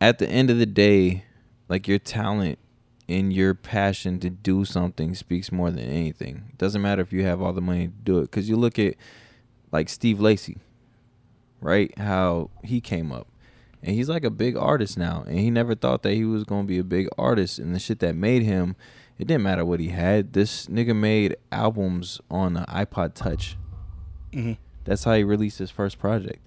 [0.01, 1.23] at the end of the day,
[1.69, 2.59] like your talent
[3.07, 6.45] and your passion to do something speaks more than anything.
[6.49, 8.77] It doesn't matter if you have all the money to do it, cause you look
[8.77, 8.95] at
[9.71, 10.57] like Steve Lacy,
[11.61, 11.97] right?
[11.97, 13.27] How he came up.
[13.85, 15.23] And he's like a big artist now.
[15.27, 17.59] And he never thought that he was gonna be a big artist.
[17.59, 18.75] And the shit that made him,
[19.19, 20.33] it didn't matter what he had.
[20.33, 23.57] This nigga made albums on an iPod Touch.
[24.33, 24.57] Mhm.
[24.85, 26.39] That's how he released his first project.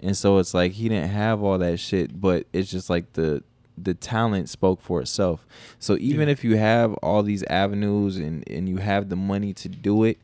[0.00, 3.42] And so it's like he didn't have all that shit, but it's just like the
[3.80, 5.46] the talent spoke for itself.
[5.78, 6.32] So even Yeah.
[6.32, 10.18] if you have all these avenues and and you have the money to do it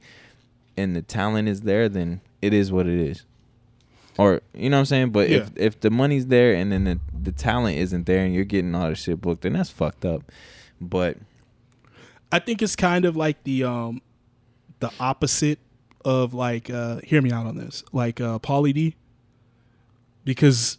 [0.77, 3.25] and the talent is there, then it is what it is.
[4.17, 5.11] Or you know what I'm saying?
[5.11, 8.45] But if if the money's there and then the, the talent isn't there and you're
[8.45, 10.23] getting all the shit booked, then that's fucked up.
[10.81, 11.17] But
[12.31, 14.03] I think it's kind of like the um
[14.81, 15.59] the opposite
[16.05, 17.83] of like uh hear me out on this.
[17.93, 18.95] Like uh Pauly D.
[20.25, 20.79] Because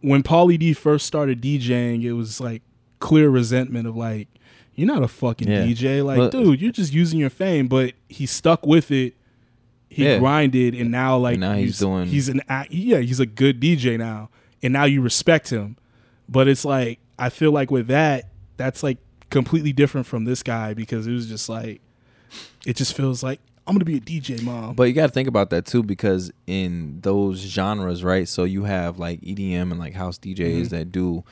[0.00, 2.62] when Pauly D first started DJing, it was like
[2.98, 4.28] clear resentment of like,
[4.74, 5.64] you're not a fucking Yeah.
[5.66, 6.04] DJ.
[6.04, 7.66] Like, Well- dude, you're just using your fame.
[7.68, 9.14] But he stuck with it.
[9.96, 10.18] He Yeah.
[10.18, 13.96] grinded, and now like And now he's doing- He's an yeah, he's a good DJ
[13.96, 14.28] now,
[14.62, 15.76] and now you respect him.
[16.28, 18.28] But it's like I feel like with that,
[18.58, 18.98] that's like
[19.30, 21.80] completely different from this guy because it was just like
[22.66, 24.74] it just feels like I'm gonna be a DJ, mom.
[24.74, 28.28] But you got to think about that too, because in those genres, right?
[28.28, 30.68] So you have like EDM and like house DJs Mhm.
[30.68, 31.24] that do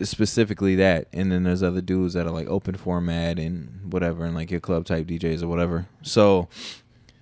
[0.00, 4.34] specifically that, and then there's other dudes that are like open format and whatever, and
[4.34, 5.86] like your club type DJs or whatever.
[6.02, 6.48] So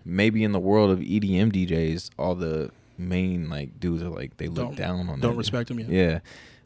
[0.05, 4.47] maybe in the world of EDM DJs, all the main like dudes are like they
[4.49, 5.21] look Don't- down on them.
[5.21, 5.89] don't respect him yet.
[5.89, 6.19] Yeah,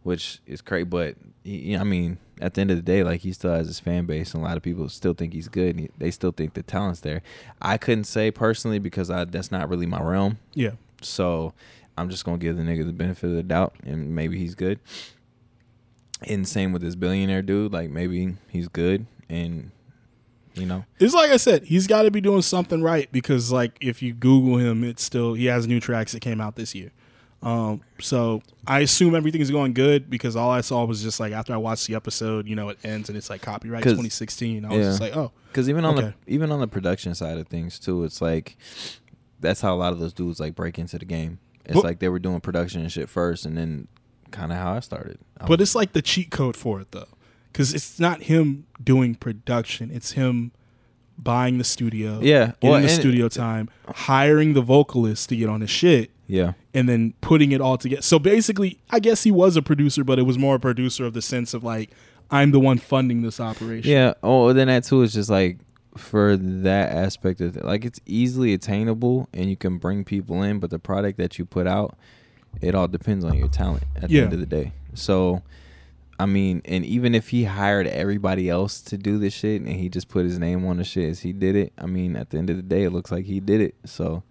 [0.03, 0.85] which is crazy.
[0.85, 3.79] But he, I mean, at the end of the day, like he still has his
[3.81, 5.71] fan base, and a lot of people still think he's good.
[5.77, 7.23] And he, they still think the talent's there.
[7.63, 10.39] I couldn't say personally because I that's not really my realm.
[10.55, 11.53] Yeah, So
[11.97, 14.81] I'm just gonna give the nigga the benefit of the doubt, and maybe he's good.
[16.27, 17.73] And same with this billionaire dude.
[17.73, 19.71] Like maybe he's good, and
[20.55, 23.77] You know, It's like I said, he's got to be doing something right because, like,
[23.81, 26.93] if you Google him, it's still he has new tracks that came out this year.
[27.43, 31.53] Um, so I assume everything's going good because all I saw was just like after
[31.53, 34.65] I watched the episode, you know, it ends and it's like copyright 2016.
[34.65, 34.83] I was yeah.
[34.85, 36.15] just like, oh, because even on Okay.
[36.27, 38.57] the even on the production side of things too, it's like
[39.41, 41.39] that's how a lot of those dudes like break into the game.
[41.67, 43.89] It's But- like they were doing production and shit first, and then
[44.31, 45.19] kind of how I started.
[45.39, 47.09] I but it's like the cheat code for it though,
[47.55, 50.51] because it's not him doing production; it's him
[51.17, 55.61] buying the studio, yeah, getting well, the studio time, hiring the vocalist to get on
[55.61, 56.11] his shit.
[56.27, 58.03] yeah, and then putting it all together.
[58.03, 61.15] So basically, I guess he was a producer, but it was more a producer of
[61.15, 61.91] the sense of like,
[62.31, 63.91] I'm the one funding this operation.
[63.91, 64.15] Yeah.
[64.23, 65.59] Oh, then that too is just like
[65.97, 70.59] for that aspect of it, like it's easily attainable and you can bring people in,
[70.59, 71.97] but the product that you put out,
[72.61, 74.73] it all depends on your talent at the end of the day.
[74.95, 75.43] So,
[76.25, 79.91] I mean, and even if he hired everybody else to do this shit and he
[79.91, 82.39] just put his name on the shit as he did it, I mean, at the
[82.39, 83.75] end of the day, it looks like he did it.
[83.85, 84.23] So,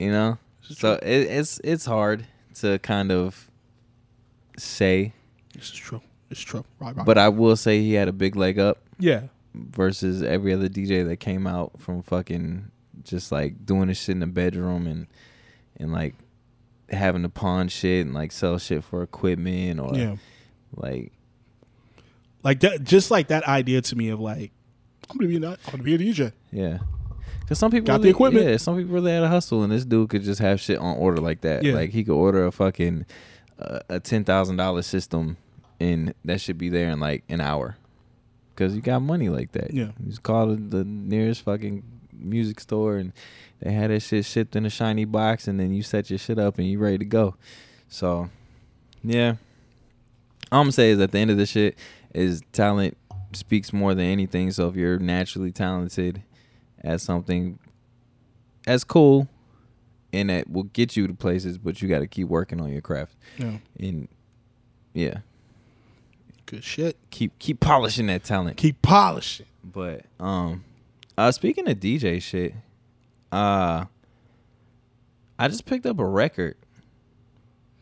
[0.00, 3.48] you know, so it, it's it's hard to kind of
[4.56, 5.12] say,
[5.54, 6.00] This is true.
[6.28, 6.64] It's true.
[6.80, 7.06] Right, right.
[7.06, 11.06] but I will say he had a big leg up yeah, versus every other DJ
[11.06, 12.72] that came out from fucking
[13.04, 15.06] just like doing this shit in the bedroom and
[15.76, 16.16] and like
[16.90, 20.16] having to pawn shit and like sell shit for equipment or yeah.
[20.74, 21.12] Like
[22.42, 24.52] Like that, just like that idea to me of like,
[25.10, 26.32] I'm gonna be not, I'm gonna be a DJ.
[26.52, 26.78] yeah.
[27.48, 28.46] Cause some people Got the equipment.
[28.46, 30.98] Yeah, some people really had a hustle, and this dude could just have shit on
[30.98, 31.62] order like that.
[31.64, 31.72] Yeah.
[31.72, 33.06] Like he could order a fucking
[33.58, 35.38] uh, a ten thousand dollar system,
[35.80, 37.78] and that should be there in like an hour.
[38.54, 39.72] Cause you got money like that.
[39.72, 39.92] Yeah.
[39.98, 43.14] You just call the the nearest fucking music store, and
[43.60, 46.38] they had that shit shipped in a shiny box, and then you set your shit
[46.38, 47.34] up, and you ready to go.
[47.88, 48.28] So,
[49.02, 49.36] yeah.
[50.50, 51.76] All I'm gonna say is at the end of the shit
[52.14, 52.96] is talent
[53.32, 54.50] speaks more than anything.
[54.50, 56.22] So if you're naturally talented
[56.82, 57.58] at something,
[58.64, 59.28] that's cool,
[60.12, 61.58] and that will get you to places.
[61.58, 64.08] But you got to keep working on your craft, Yeah, and
[64.94, 65.18] yeah,
[66.46, 66.96] good shit.
[67.10, 68.56] keep keep polishing that talent.
[68.56, 69.46] Keep polishing.
[69.62, 70.64] But um,
[71.18, 72.54] uh, speaking of DJ shit,
[73.30, 73.84] uh,
[75.38, 76.56] I just picked up a record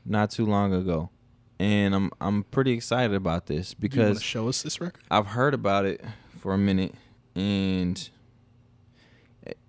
[0.05, 1.11] not too long ago,
[1.59, 5.03] and I'm I'm pretty excited about this because show us this record?
[5.11, 6.03] I've heard about it
[6.39, 6.95] for a minute,
[7.35, 8.09] and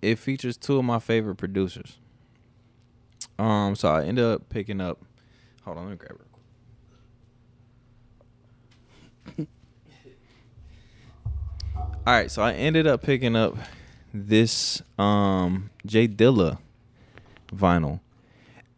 [0.02, 1.98] it features two of my favorite producers.
[3.40, 5.00] Um, so I ended up picking up.
[5.64, 6.20] Hold on, let me grab
[9.38, 9.48] it.
[11.76, 13.56] All right, so I ended up picking up
[14.14, 16.58] this um Jay Dilla
[17.54, 18.00] vinyl.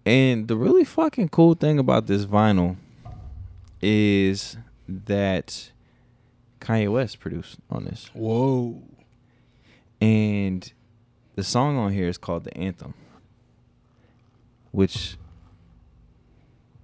[0.05, 2.77] And the really fucking cool thing about this vinyl
[3.81, 5.71] is that
[6.59, 8.09] Kanye West produced on this.
[8.13, 8.81] Whoa.
[10.01, 10.71] And
[11.35, 12.93] the song on here is called The Anthem,
[14.71, 15.17] which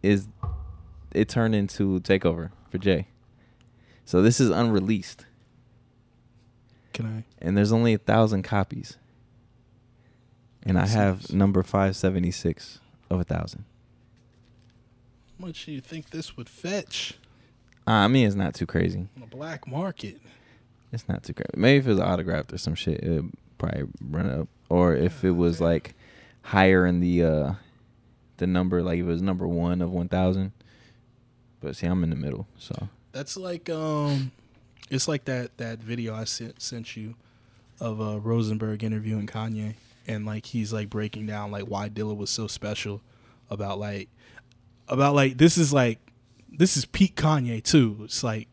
[0.04, 0.28] is
[1.14, 3.08] it turned into Takeover for Jay.
[4.04, 5.26] So this is unreleased,
[6.94, 7.24] Can I?
[7.44, 8.98] and there's only a thousand copies.
[10.64, 12.80] And I have number five seventy six
[13.10, 13.66] of a thousand.
[15.40, 17.16] How much do you think this would fetch
[17.88, 19.00] Uh, I mean, it's not too crazy.
[19.16, 20.20] on the black market?
[20.92, 21.50] It's not too crazy.
[21.56, 24.48] Maybe if it was autographed or some shit, it would probably run up.
[24.70, 25.94] Or if it was like
[26.42, 27.54] higher in the uh
[28.38, 30.52] the number, like if it was number one of one thousand.
[31.62, 34.32] But see, I'm in the middle, so That's like um,
[34.90, 37.16] it's like that that video I sent sent you
[37.80, 39.76] of uh, Rosenberg interviewing Kanye,
[40.08, 43.02] and like he's like breaking down like why Dilla was so special
[43.50, 44.10] about like
[44.88, 46.00] about like this is like
[46.50, 48.02] this is peak Kanye too.
[48.04, 48.48] It's like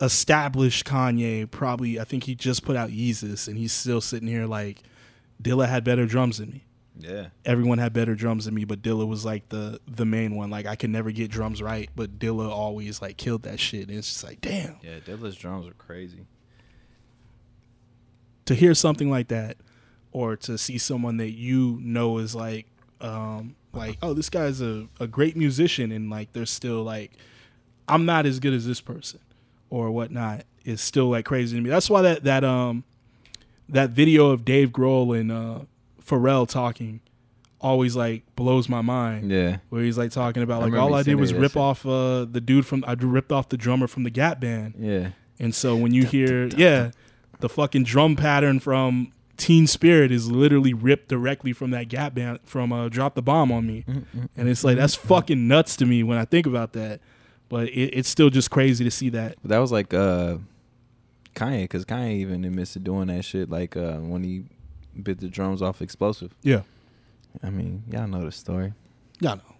[0.00, 1.50] established Kanye.
[1.50, 4.82] Probably I think he just put out Yeezus, and he's still sitting here like
[5.42, 6.66] Dilla had better drums than me
[6.98, 10.50] yeah, everyone had better drums than me, but Dilla was like the the main one.
[10.50, 13.88] Like I could never get drums right, but Dilla always like killed that shit.
[13.88, 14.98] And it's just like, damn, yeah.
[15.04, 16.26] Dilla's drums are crazy.
[18.46, 19.58] to hear something like that,
[20.10, 22.66] or to see someone that you know is like,
[23.00, 27.12] um, like, oh, this guy's a, a great musician, and like they're still like,
[27.88, 29.20] I'm not as good as this person,
[29.70, 31.70] or whatnot, is still like crazy to me.
[31.70, 32.84] That's why that that um
[33.68, 35.60] that video of Dave Grohl and uh,
[36.04, 37.00] Pharrell talking
[37.60, 39.30] always like blows my mind.
[39.30, 41.60] Yeah, where he's like talking about like remember all I did was rip shit.
[41.60, 45.10] off uh, the dude from I ripped off the drummer from the Gap band, yeah,
[45.38, 46.90] and so when you hear yeah,
[47.40, 52.40] the fucking drum pattern from Teen Spirit is literally ripped directly from that Gap band
[52.44, 53.84] from uh, Drop the Bomb on Me,
[54.36, 57.00] and it's like that's fucking nuts to me when I think about that,
[57.48, 59.36] but it, it's still just crazy to see that.
[59.44, 60.38] That was like uh,
[61.34, 64.44] Kanye, because Kanye even admits to doing that shit, like uh, when he
[65.02, 66.30] bit the drums off Xplosive.
[66.42, 66.62] Yeah.
[67.42, 68.72] I mean, y'all know the story.
[69.20, 69.54] Y'all know.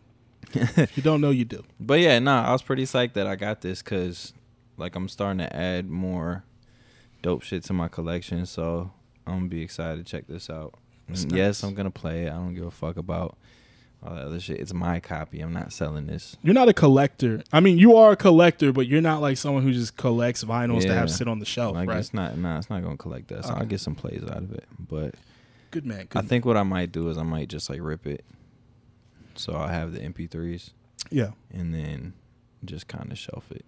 [0.55, 1.64] if you don't know, you do.
[1.79, 4.33] But yeah, nah, I was pretty psyched that I got this because,
[4.77, 6.45] like, I'm starting to add more
[7.22, 8.47] dope shit to my collection.
[8.47, 8.93] So
[9.27, 10.74] I'm gonna be excited to check this out.
[11.09, 11.62] That's And Yes.
[11.62, 12.29] I'm gonna play it.
[12.31, 13.37] I don't give a fuck about
[14.03, 14.61] all that other shit.
[14.61, 15.41] It's my copy.
[15.41, 16.37] I'm not selling this.
[16.43, 17.43] You're not a collector.
[17.53, 20.83] I mean, you are a collector, but you're not like someone who just collects vinyls
[20.83, 21.99] to have sit on the shelf, like right?
[21.99, 22.37] it's not.
[22.37, 23.45] Nah, it's not gonna collect that.
[23.45, 24.64] So I'll get some plays out of it.
[24.79, 25.14] But
[25.70, 26.07] Good man.
[26.09, 28.24] Good I think what I might do is I might just like rip it.
[29.35, 30.70] So I'll have the MP3s
[31.11, 31.31] Yeah.
[31.53, 32.14] and then
[32.64, 33.64] just kind of shelf it.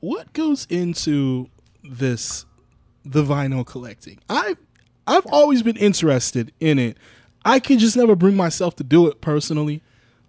[0.00, 1.48] What goes into
[1.84, 2.44] this
[3.04, 4.18] the vinyl collecting?
[4.28, 4.56] I
[5.06, 6.96] I've always been interested in it.
[7.44, 9.82] I can just never bring myself to do it personally.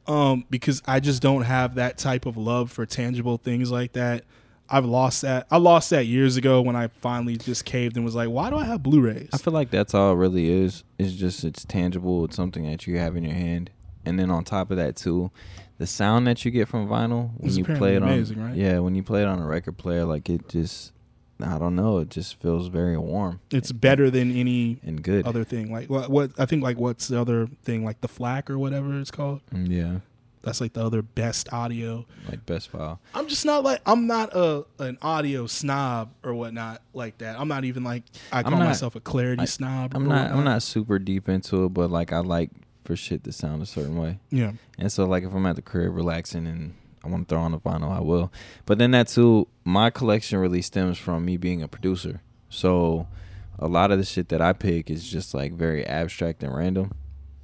[0.06, 4.26] Um, because I just don't have that type of love for tangible things like that.
[4.70, 5.48] I've lost that.
[5.50, 8.58] I lost that years ago when I finally just caved and was like, "Why do
[8.58, 10.84] I have Blu-rays?" I feel like that's all it really is.
[11.00, 12.26] It's just it's tangible.
[12.26, 13.70] It's something that you have in your hand,
[14.06, 15.32] and then on top of that too,
[15.78, 18.56] the sound that you get from vinyl when It's you play it on amazing, right?
[18.56, 20.92] yeah when you play it on a record player, like it just
[21.42, 25.26] I don't know, it just feels very warm It's better than any and good.
[25.28, 25.72] other thing.
[25.72, 26.10] Like what?
[26.10, 27.84] What I think like what's the other thing?
[27.84, 29.42] Like the FLAC or whatever it's called.
[29.54, 30.00] Mm, yeah,
[30.44, 32.06] That's like the other best audio.
[32.30, 33.00] like best file.
[33.14, 37.40] I'm just not like I'm not a an audio snob or whatnot like that.
[37.40, 39.94] I'm not even like I call not- myself a clarity I- snob.
[39.96, 42.52] I'm not I'm not super deep into it, but like I like
[42.86, 44.20] for shit to sound a certain way.
[44.30, 46.74] Yeah, And so like if I'm at the crib relaxing and
[47.04, 48.32] I want to throw on a vinyl, I will.
[48.66, 52.22] But then that too, my collection really stems from me being a producer.
[52.50, 53.08] So
[53.60, 56.92] a lot of the shit that I pick is just like very abstract and random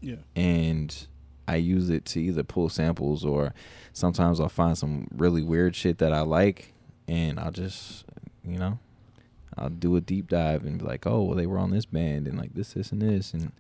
[0.02, 0.18] yeah.
[0.36, 1.08] and
[1.48, 3.54] I use it to either pull samples or
[3.94, 6.74] sometimes I'll find some really weird shit that I like
[7.08, 8.06] and I'll just,
[8.46, 8.80] you know,
[9.58, 12.28] I'll do a deep dive and be like, "Oh, well they were on this band
[12.28, 13.52] and like this this and this and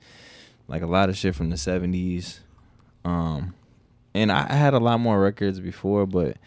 [0.67, 2.39] like a lot of shit from the 70s."
[3.03, 3.55] Um
[4.13, 6.37] and I had a lot more records before, but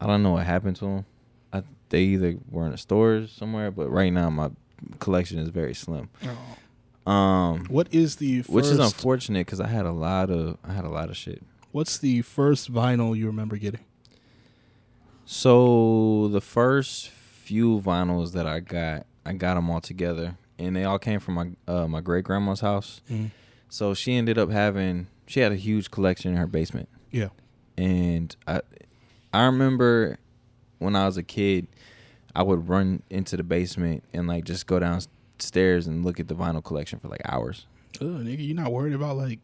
[0.00, 1.04] I don't know what happened to them.
[1.52, 4.50] I, they either were in the stores somewhere, but right now my
[4.98, 6.08] collection is very slim.
[7.06, 10.72] Um, What is the first, which is unfortunate because I had a lot of I
[10.72, 11.42] had a lot of shit.
[11.72, 13.80] What's the first vinyl you remember getting?
[15.26, 20.84] So the first few vinyls that I got, I got them all together, and they
[20.84, 23.00] all came from my uh, my great grandma's house.
[23.68, 27.28] So she ended up having she had a huge collection in her basement, Yeah,
[27.78, 28.60] and I
[29.32, 30.18] I remember
[30.78, 31.68] when I was a kid,
[32.34, 36.34] I would run into the basement and like just go downstairs and look at the
[36.34, 37.66] vinyl collection for like hours.
[38.00, 39.38] oh nigga, you not worried about like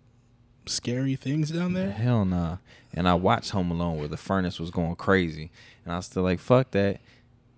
[0.67, 1.93] scary things down there?
[1.93, 2.57] Hell nah.
[2.93, 5.53] And I watched Home Alone where the furnace was going crazy,
[5.85, 7.01] and I was still like, "Fuck that,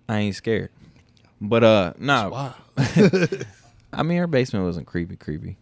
[0.07, 0.69] I ain't scared."
[1.41, 2.29] But uh, nah.
[2.29, 2.55] Wow.
[3.93, 5.57] I mean, her basement wasn't creepy, creepy.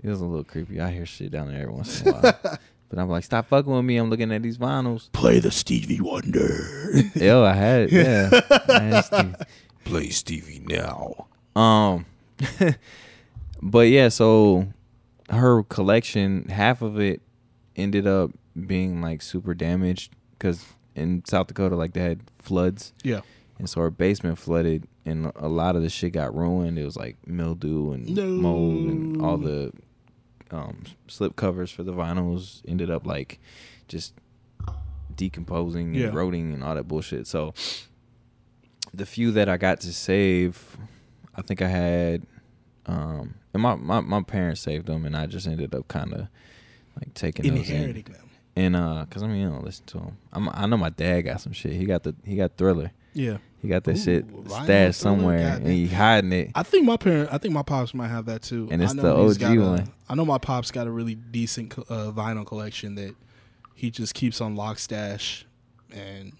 [0.00, 0.80] It was a little creepy.
[0.80, 2.58] I hear shit down there every once in a while.
[2.88, 3.96] but I'm like, stop fucking with me.
[3.96, 5.10] I'm looking at these vinyls.
[5.12, 6.58] Play the Stevie Wonder.
[7.14, 7.92] Yo, I had it.
[7.92, 8.30] yeah.
[8.68, 9.36] I had Steve-
[9.84, 11.26] Play Stevie now.
[11.54, 12.06] Um,
[13.62, 14.68] but yeah, so
[15.30, 17.20] her collection, half of it
[17.74, 18.30] ended up
[18.66, 20.64] being like super damaged because
[20.94, 23.20] in South Dakota, like they had floods, yeah.
[23.58, 26.78] and so her basement flooded, and a lot of the shit got ruined.
[26.78, 28.26] It was like mildew and No.
[28.26, 29.72] mold, and all the
[30.50, 33.38] um, slip covers for the vinyls ended up like
[33.88, 34.14] just
[35.14, 36.08] decomposing and Yeah.
[36.08, 37.26] eroding and all that bullshit.
[37.26, 37.54] So
[38.92, 40.76] the few that I got to save,
[41.34, 42.26] I think I had,
[42.86, 46.28] um, and my, my, my parents saved them, and I just ended up kind of
[47.00, 47.92] like taking those in.
[48.04, 48.14] Them.
[48.58, 50.16] And uh, cause I mean, I don't listen to him.
[50.32, 51.72] I'm, I know my dad got some shit.
[51.72, 52.90] He got the he got Thriller.
[53.16, 53.38] Yeah.
[53.62, 55.72] He got that Ooh, shit stashed somewhere, and goddamn.
[55.72, 56.50] he hiding it.
[56.54, 58.68] I think my parent, I think my pops might have that too.
[58.70, 59.02] And it's I know
[59.32, 59.92] the OG a- one.
[60.08, 63.16] I know my pops got a really decent uh, vinyl collection that
[63.74, 65.46] he just keeps on lock stash,
[65.90, 66.32] and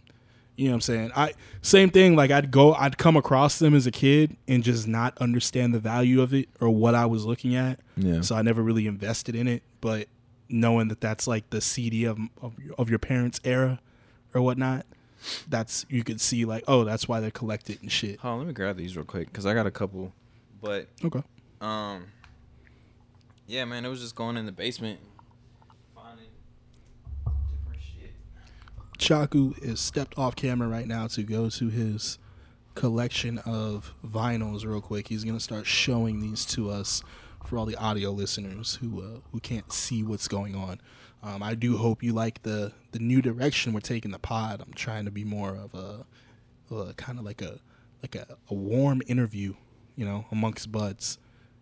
[0.56, 1.10] you know what I'm saying.
[1.16, 2.14] I same thing.
[2.14, 5.80] Like I'd go, I'd come across them as a kid and just not understand the
[5.80, 7.80] value of it or what I was looking at.
[7.96, 8.20] Yeah.
[8.20, 9.62] So I never really invested in it.
[9.80, 10.06] But
[10.48, 13.80] knowing that that's like the CD of of, of your parents' era
[14.32, 14.86] or whatnot,
[15.48, 18.20] that's you could see like, oh, that's why they're collected and shit.
[18.20, 20.12] Hold on, let me grab these real quick because I got a couple.
[20.60, 21.22] But Okay.
[21.60, 22.06] um,
[23.46, 24.98] yeah, man, it was just going in the basement,
[25.94, 26.26] finding
[27.24, 28.14] different shit.
[28.98, 32.18] Chaku is stepped off camera right now to go to his
[32.74, 35.08] collection of vinyls real quick.
[35.08, 37.02] He's gonna start showing these to us
[37.44, 40.80] for all the audio listeners who uh, who can't see what's going on.
[41.26, 44.62] Um, I do hope you like the the new direction we're taking the pod.
[44.64, 46.06] I'm trying to be more of a,
[46.74, 47.58] a kind of like a
[48.02, 49.54] like a, a warm interview
[49.96, 51.18] you know, amongst buds.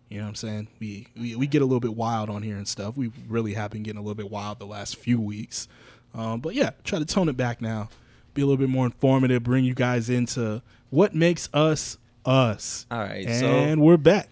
[0.09, 0.67] You know what I'm saying?
[0.79, 2.95] We, we we get a little bit wild on here and stuff.
[2.95, 5.67] We really have been getting a little bit wild the last few weeks.
[6.13, 7.89] Um, but yeah, try to tone it back now.
[8.33, 12.85] Be a little bit more informative, bring you guys into what makes us us.
[12.91, 14.29] All right, And we're back.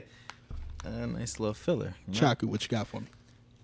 [0.84, 1.94] a nice little filler.
[2.06, 2.28] you know?
[2.28, 3.06] Chaku, what you got for me?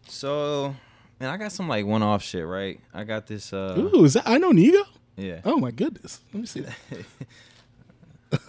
[0.08, 0.74] So,
[1.20, 2.80] man, I got some like one-off shit, right?
[2.92, 3.52] I got this.
[3.52, 4.84] uh Ooh, is that I know Nigo?
[5.16, 5.40] Yeah.
[5.44, 6.20] Oh my goodness.
[6.32, 6.76] Let me see that.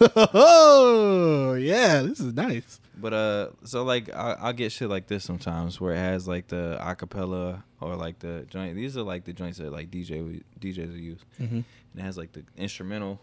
[0.00, 2.80] oh yeah, this is nice.
[3.00, 6.48] But uh, so like I, I'll get shit like this sometimes where it has like
[6.48, 8.74] the acapella or like the joint.
[8.74, 11.20] These are like the joints that like DJ DJs will use.
[11.40, 11.54] Mm-hmm.
[11.54, 11.64] And
[11.96, 13.20] it has like the instrumental,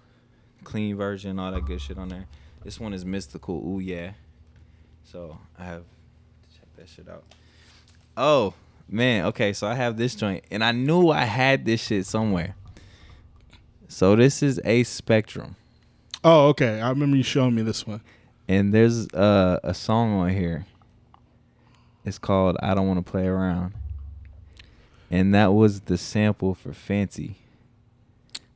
[0.64, 2.26] clean version, all that good shit on there.
[2.64, 3.64] This one is Mystikal.
[3.66, 4.14] Ooh yeah.
[5.04, 7.24] So I have to check that shit out.
[8.18, 8.54] Oh
[8.90, 9.54] man, okay.
[9.54, 12.56] So I have this joint, and I knew I had this shit somewhere.
[13.88, 15.56] So this is a Spectrum,
[16.24, 16.82] Oh, okay.
[16.82, 18.02] I remember you showing me this one.
[18.48, 20.66] and there's uh, a song on here.
[22.04, 23.74] It's called "I Don't Want to Play Around,"
[25.10, 27.38] and that was the sample for "Fancy."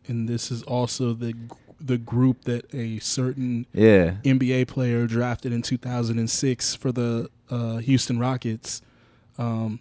[0.08, 1.34] And this is also the
[1.80, 8.20] the group that a certain Yeah, NBA player drafted in 2006 for the uh, Houston
[8.20, 8.82] Rockets.
[9.38, 9.80] Um,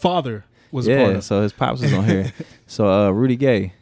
[0.00, 1.16] father was a part yeah.
[1.18, 1.24] of.
[1.24, 2.32] So his pops was on here.
[2.66, 3.72] so uh, Rudy Gay,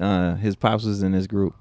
[0.00, 1.54] uh, his pops was in this group,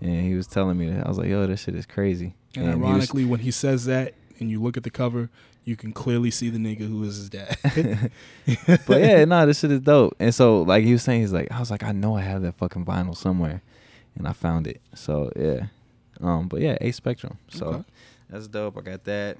[0.00, 2.64] and he was telling me that I was like, "Yo, this shit is crazy." and
[2.64, 5.30] he was- ironically, when he says that, and you look at the cover,
[5.64, 7.56] you can clearly see the nigga who is his dad.
[8.86, 10.14] but yeah, no, this shit is dope.
[10.20, 12.42] And so, like he was saying, he's like, I was like, I know I have
[12.42, 13.62] that fucking vinyl somewhere,
[14.14, 14.80] and I found it.
[14.94, 15.66] So yeah,
[16.20, 17.38] um, but yeah, A Spectrum.
[17.48, 17.84] So Okay.
[18.30, 18.78] that's dope.
[18.78, 19.38] I got that.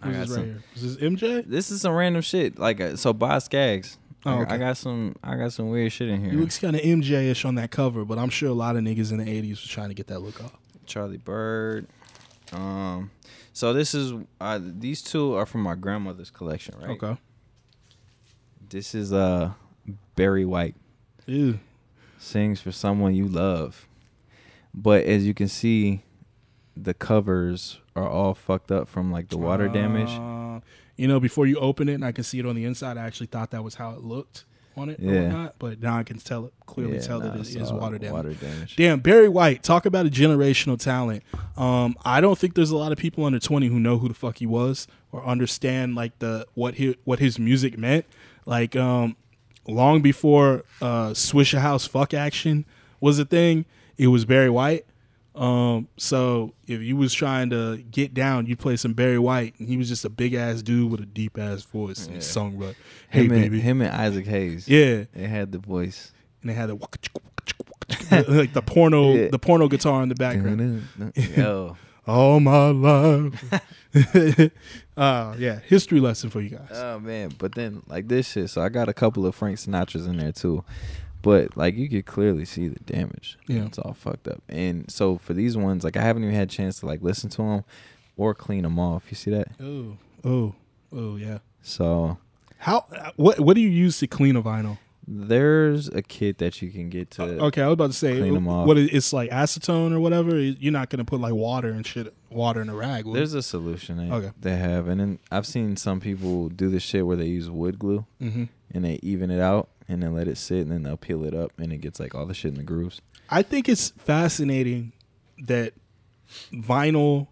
[0.00, 0.44] I got this right some.
[0.44, 0.62] here?
[0.76, 1.44] Is this MJ?
[1.46, 2.58] This is some random shit.
[2.58, 3.98] Like uh, so, Boz Scaggs.
[4.26, 4.54] Oh, I, got- okay.
[4.54, 5.16] I got some.
[5.22, 6.30] I got some weird shit in here.
[6.30, 9.10] He looks kind of MJ-ish on that cover, but I'm sure a lot of niggas
[9.12, 10.52] in the 80s was trying to get that look off.
[10.86, 11.86] Charlie Byrd.
[12.52, 13.10] Um,
[13.52, 16.90] so this is uh, these two are from my grandmother's collection, right?
[16.90, 17.16] Okay.
[18.68, 19.52] This is uh
[20.16, 20.74] Barry White.
[21.26, 21.58] Ew.
[22.18, 23.86] sings for someone you love.
[24.74, 26.02] But as you can see,
[26.84, 30.10] the covers are all fucked up from like the water damage.
[30.10, 30.60] Uh,
[30.96, 33.04] you know, before you open it and I can see it on the inside, I
[33.06, 34.44] actually thought that was how it looked
[34.76, 35.22] on it or Yeah.
[35.24, 35.54] whatnot.
[35.58, 38.12] But now I can tell it clearly Yeah, tell nah, that it's water damage.
[38.12, 38.76] Water damage.
[38.76, 41.22] Damn, Barry White, talk about a generational talent.
[41.56, 44.14] Um, I don't think there's a lot of people under 20 who know who the
[44.14, 48.04] fuck he was or understand like the what his, what his music meant.
[48.46, 49.16] Like um,
[49.66, 52.64] long before uh, Swisher House fuck action
[53.00, 53.64] was a thing,
[53.96, 54.84] it was Barry White.
[55.34, 59.68] Um, so if you was trying to get down, you play some Barry White, and
[59.68, 62.06] he was just a big ass dude with a deep ass voice.
[62.06, 62.74] And he sung, but
[63.10, 64.66] hey Him, baby, and, him and Isaac Hayes.
[64.68, 66.12] yeah, They had the voice.
[66.42, 66.74] and they had the
[68.28, 69.28] like the porno Yeah.
[69.28, 70.86] the porno guitar in the background.
[71.36, 71.76] Yo.
[72.06, 73.60] all my life.
[74.96, 76.68] uh, yeah, history lesson for you guys.
[76.72, 78.50] Oh man, but then like this shit.
[78.50, 80.64] So I got a couple of Frank Sinatras in there too,
[81.22, 83.38] but like you could clearly see the damage.
[83.46, 83.64] Yeah.
[83.66, 84.42] it's all fucked up.
[84.48, 87.28] And so for these ones, like I haven't even had a chance to like listen
[87.30, 87.64] to them
[88.16, 89.04] or clean them off.
[89.10, 89.48] You see that?
[89.60, 90.54] oh, oh,
[90.92, 91.38] oh, yeah.
[91.62, 92.18] So
[92.58, 92.86] How?
[93.16, 93.40] What?
[93.40, 94.78] What do you use to clean a vinyl?
[95.10, 97.22] there's a kit that you can get to.
[97.44, 98.66] okay, I was about to say, clean 'em off.
[98.66, 100.38] what it's like acetone or whatever.
[100.38, 103.04] You're not gonna put like water and shit, water in a rag.
[103.06, 103.16] will you?
[103.18, 104.30] There's a solution they, Okay.
[104.38, 107.78] they have, and then I've seen some people do this shit where they use wood
[107.78, 108.50] glue Mhm.
[108.70, 111.34] and they even it out and then let it sit and then they'll peel it
[111.34, 113.00] up and it gets like all the shit in the grooves.
[113.30, 114.92] I think it's fascinating
[115.38, 115.72] that
[116.52, 117.28] vinyl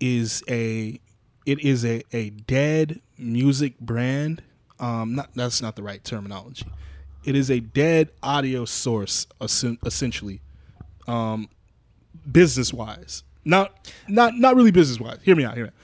[0.00, 1.00] is a
[1.46, 4.42] it is a, a dead music brand.
[4.80, 6.66] Um, not that's not the right terminology.
[7.24, 10.42] It is a dead audio source, essentially,
[11.06, 11.48] um,
[12.30, 13.22] business wise.
[13.44, 15.18] Not not not really business wise.
[15.22, 15.54] Hear me out.
[15.54, 15.74] Hear me out.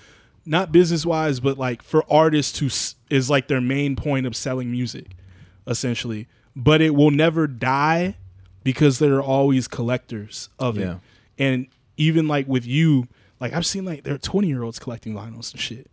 [0.46, 2.66] Not business wise, but like for artists who
[3.14, 5.12] is like their main point of selling music,
[5.70, 6.26] essentially.
[6.54, 8.16] But it will never die
[8.64, 10.96] because there are always collectors of Yeah.
[10.96, 10.98] it.
[11.38, 11.66] And
[11.96, 13.06] even like with you,
[13.40, 15.86] like I've seen like there are twenty year olds collecting vinyls and shit.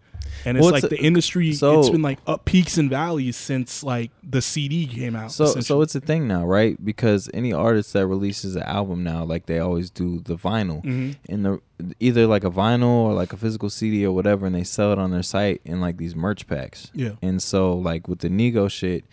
[0.45, 1.53] And it's Well, like it's the industry.
[1.53, 5.31] so- it's been like up peaks and valleys since like the CD came out.
[5.31, 6.83] So so it's a thing now, right?
[6.83, 11.15] Because any artist that releases an album now, like they always do the vinyl Mhm.
[11.29, 11.59] in the
[12.01, 14.99] either like a vinyl or like a physical CD or whatever, and they sell it
[14.99, 16.91] on their site in like these merch packs.
[16.93, 17.11] Yeah.
[17.21, 19.05] And so like with the Nigo shit,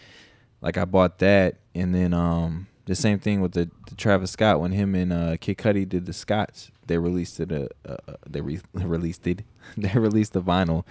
[0.64, 4.60] like I bought that, and then um the same thing with the, the Travis Scott
[4.60, 7.50] when him and uh, Kid Cudi did the Scotts, they released it.
[7.50, 9.42] Uh, uh, they re- released it.
[9.76, 10.84] they released the vinyl,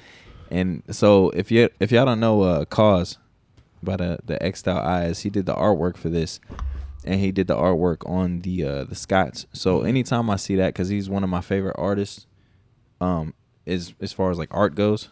[0.49, 3.17] and so if you if y'all don't know uh, KAWS
[3.81, 6.39] by the the X Eyes, he did the artwork for this,
[7.03, 9.47] and he did the artwork on the uh, the Scotts.
[9.53, 12.27] So anytime I see that, because he's one of my favorite artists,
[13.01, 13.33] um,
[13.65, 15.09] is as far as like art goes.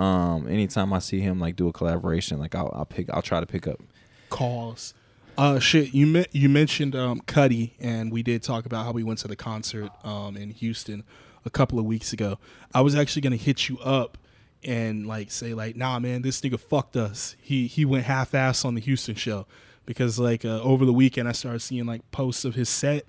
[0.00, 3.40] Um, anytime I see him like do a collaboration, like I'll, I'll pick, I'll try
[3.40, 3.80] to pick up.
[4.30, 4.94] KAWS.
[5.36, 5.92] Uh, shit.
[5.94, 9.28] You me- you mentioned um Cudi, and we did talk about how we went to
[9.28, 11.04] the concert um in Houston
[11.44, 12.38] a couple of weeks ago.
[12.74, 14.18] I was actually gonna hit you up
[14.64, 17.36] and like say like, nah, man, this nigga fucked us.
[17.40, 19.46] He he went half ass on the Houston show
[19.86, 23.04] because like uh, over the weekend I started seeing like posts of his set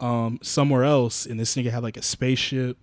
[0.00, 2.76] um somewhere else, and this nigga had like a spaceship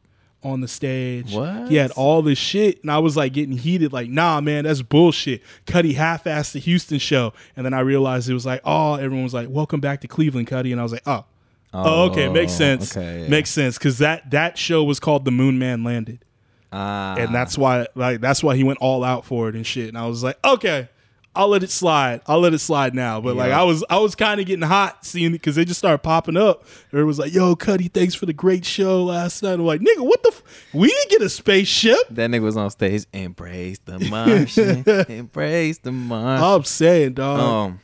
[0.44, 1.34] on the stage.
[1.34, 1.70] What?
[1.70, 4.82] He had all this shit, and I was like getting heated, like, nah, man, that's
[4.82, 5.42] bullshit.
[5.68, 9.34] Cudi half-assed the Houston show, and then I realized it was like, oh, everyone was
[9.34, 11.26] like, welcome back to Cleveland, Cudi, and I was like, oh,
[11.74, 13.28] oh, okay, makes Oh, sense, okay, yeah.
[13.30, 16.26] makes sense, because that that show was called The Moon Man Landed,
[16.74, 19.90] Ah, and that's why, like, that's why he went all out for it and shit,
[19.90, 20.90] and I was like, okay.
[21.34, 22.22] I'll let it slide.
[22.28, 23.22] I'll let it slide now.
[23.22, 25.80] But like I was, I was kind of getting hot seeing it because they just
[25.80, 26.66] started popping up.
[26.92, 30.02] It was like, "Yo, Cudi, thanks for the great show last night." I'm like, "Nigga,
[30.06, 30.30] what the?
[30.30, 33.06] F- we didn't get a spaceship." that nigga was on stage.
[33.14, 34.84] Embrace the Martian.
[35.10, 36.44] embrace the Martian.
[36.46, 37.40] I'm saying, dog.
[37.40, 37.80] Um,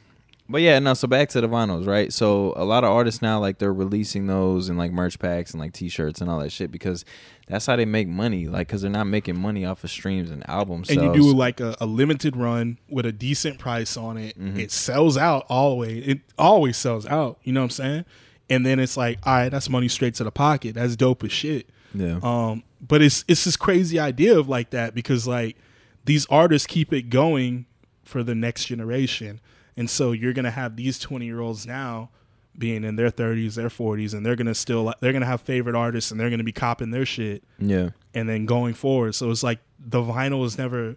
[0.49, 0.93] but yeah, no.
[0.93, 2.11] So back to the vinyls, right?
[2.11, 5.61] So a lot of artists now, like they're releasing those and like merch packs and
[5.61, 7.05] like T-shirts and all that shit because
[7.47, 8.47] that's how they make money.
[8.47, 10.89] Like, because they're not making money off of streams and albums.
[10.89, 14.37] and you do like a, a limited run with a decent price on it.
[14.39, 14.59] Mm-hmm.
[14.59, 16.05] It sells out always.
[16.07, 17.39] It always sells out.
[17.43, 18.05] You know what I'm saying?
[18.49, 20.75] And then it's like, all right, that's money straight to the pocket.
[20.75, 21.69] That's dope as shit.
[21.93, 25.57] yeah, Um, but it's it's this crazy idea of like that because like
[26.05, 27.65] these artists keep it going
[28.03, 29.39] for the next generation,
[29.75, 32.09] and so you're gonna have these 20 year olds now
[32.57, 36.11] being in their 30s, their 40s, and they're gonna still they're gonna have favorite artists
[36.11, 37.43] and they're gonna be copping their shit.
[37.59, 39.13] yeah, and then going forward.
[39.15, 40.95] So it's like the vinyl is never.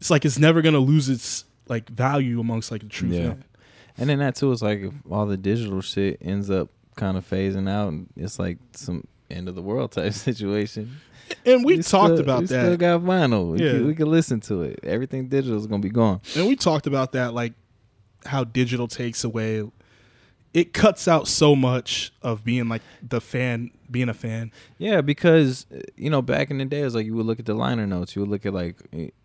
[0.00, 3.28] It's like it's never gonna lose its like value amongst like the true Yeah.
[3.28, 3.44] fan.
[3.98, 7.28] and then that too is like if all the digital shit ends up kind of
[7.28, 10.98] phasing out, and it's like some end of the world type situation.
[11.46, 12.64] And we, We talked still- about we that.
[12.64, 13.52] Still got vinyl.
[13.52, 13.72] We, Yeah.
[13.72, 14.80] can, we can listen to it.
[14.82, 16.20] Everything digital is gonna be gone.
[16.36, 17.52] and we talked about that, like
[18.26, 19.62] how digital takes away.
[20.54, 24.52] It cuts out so much of being like the fan, being a fan.
[24.76, 27.38] Yeah, because uh, you know back in the day, it was like you would look
[27.38, 28.14] at the liner notes.
[28.14, 28.76] You would look at like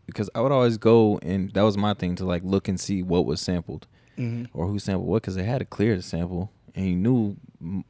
[0.05, 3.03] because I would always go and that was my thing to like look and see
[3.03, 4.45] what was sampled Mm-hmm.
[4.57, 7.35] or who sampled what because they had to clear the sample and you knew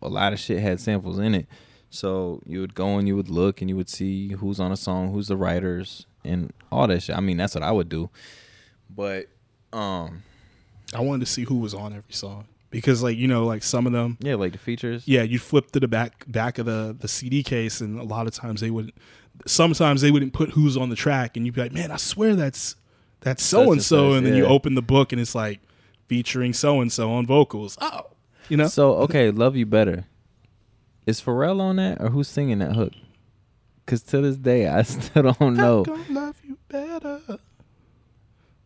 [0.01, 1.47] a lot of shit had samples in it.
[1.89, 4.75] So you would go and you would look and you would see who's on a
[4.75, 7.15] song, who's the writers, and all that shit.
[7.15, 8.09] I mean, that's what I would do.
[8.93, 9.27] But
[9.71, 10.23] um,
[10.93, 13.85] I wanted to see who was on every song because, like you know, like some
[13.87, 15.03] of them, yeah, like the features.
[15.07, 18.27] yeah, you flip to the back back of the the CD case, and a lot
[18.27, 18.91] of times they would,
[19.45, 22.35] sometimes they wouldn't put who's on the track, and you'd be like, man, I swear
[22.35, 22.75] that's
[23.21, 25.59] that's so and so, and then you open the book and it's like
[26.07, 27.77] featuring so and so on vocals.
[27.81, 28.07] Oh,
[28.47, 30.05] you know, So okay, love you better.
[31.05, 32.93] Is Pharrell on that or who's singing that hook?
[33.85, 35.83] Cause to this day I still don't know.
[36.09, 37.21] Love you better,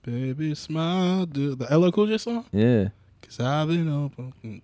[0.03, 0.55] baby.
[0.55, 2.89] Smile, do the LL Cool J song, Yeah,
[3.37, 4.61] cause I've been open.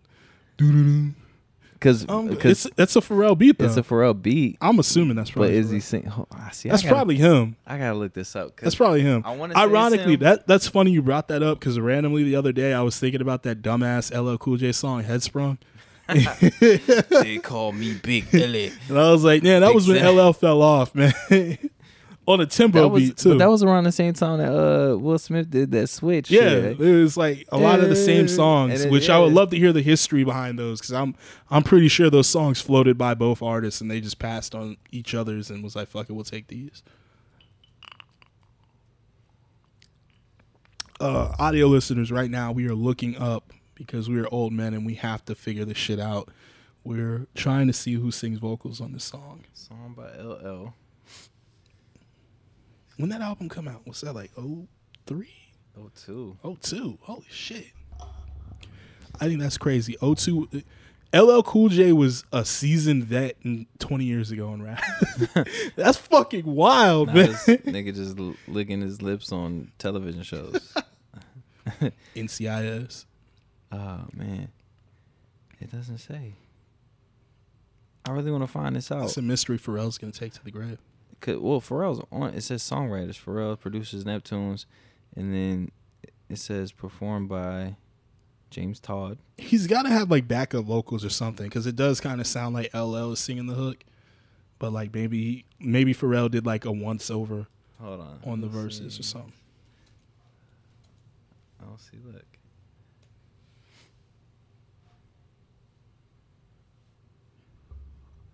[1.79, 3.65] Cause Um, it's that's a Pharrell beat though.
[3.65, 5.57] it's a Pharrell beat, I'm assuming that's but probably.
[5.57, 5.81] is he Pharrell.
[5.83, 6.11] sing?
[6.17, 6.69] Oh, I see.
[6.69, 7.55] That's I gotta, probably him.
[7.67, 8.59] I gotta look this up.
[8.59, 9.21] That's probably him.
[9.25, 10.19] I wanna Ironically, him.
[10.21, 13.21] that that's funny you brought that up because randomly the other day I was thinking
[13.21, 15.59] about that dumbass LL Cool J song Headsprung,
[17.21, 18.71] they call me Big Ellie.
[18.89, 20.03] and I was like, man, that Big was when.
[20.03, 21.13] LL fell off, man.
[22.29, 23.29] On a Timbo That was beat too.
[23.29, 26.29] but that was around the same time that uh Will Smith did that switch.
[26.29, 26.79] yeah, shit.
[26.81, 29.49] it was like a lot of the same songs, And it- which I would love
[29.51, 31.15] to hear the history behind those because I'm
[31.49, 35.15] I'm pretty sure those songs floated by both artists and they just passed on each
[35.15, 36.83] other's and was like, fuck it, we'll take these.
[40.99, 44.85] Uh, audio listeners, right now we are looking up because we are old men and
[44.85, 46.29] we have to figure this shit out.
[46.83, 49.43] We're trying to see who sings vocals on this song.
[49.53, 50.73] Song by LL.
[52.97, 54.31] When that album come out, what's that like?
[54.37, 54.67] Oh
[55.05, 55.33] three?
[55.77, 56.37] Oh two.
[56.43, 56.97] Oh two.
[57.01, 57.67] Holy shit.
[59.19, 59.95] I think that's crazy.
[60.01, 60.47] Oh two.
[60.53, 60.59] Uh,
[61.23, 64.83] LL Cool J was a seasoned vet in 20 years ago in rap.
[65.77, 67.27] that's fucking wild, Now man.
[67.27, 70.73] this nigga just l- licking his lips on television shows.
[72.15, 73.05] NCIS.
[73.71, 74.49] Oh man,
[75.59, 76.33] it doesn't say.
[78.05, 79.01] I really want to find this out.
[79.01, 80.77] That's a mystery Pharrell's gonna take to the grave.
[81.19, 82.33] Cause, well, Pharrell's on.
[82.33, 83.21] It says songwriters.
[83.21, 84.65] Pharrell produces Neptunes,
[85.15, 85.71] and then
[86.29, 87.75] it says performed by
[88.49, 89.17] James Todd.
[89.37, 92.55] He's got to have like backup vocals or something because it does kind of sound
[92.55, 93.83] like LL is singing the hook,
[94.59, 97.47] but like maybe maybe Pharrell did like a once over.
[97.81, 98.19] Hold on.
[98.25, 98.99] On the verses see.
[98.99, 99.33] or something.
[101.61, 101.97] I don't see.
[102.05, 102.25] Look.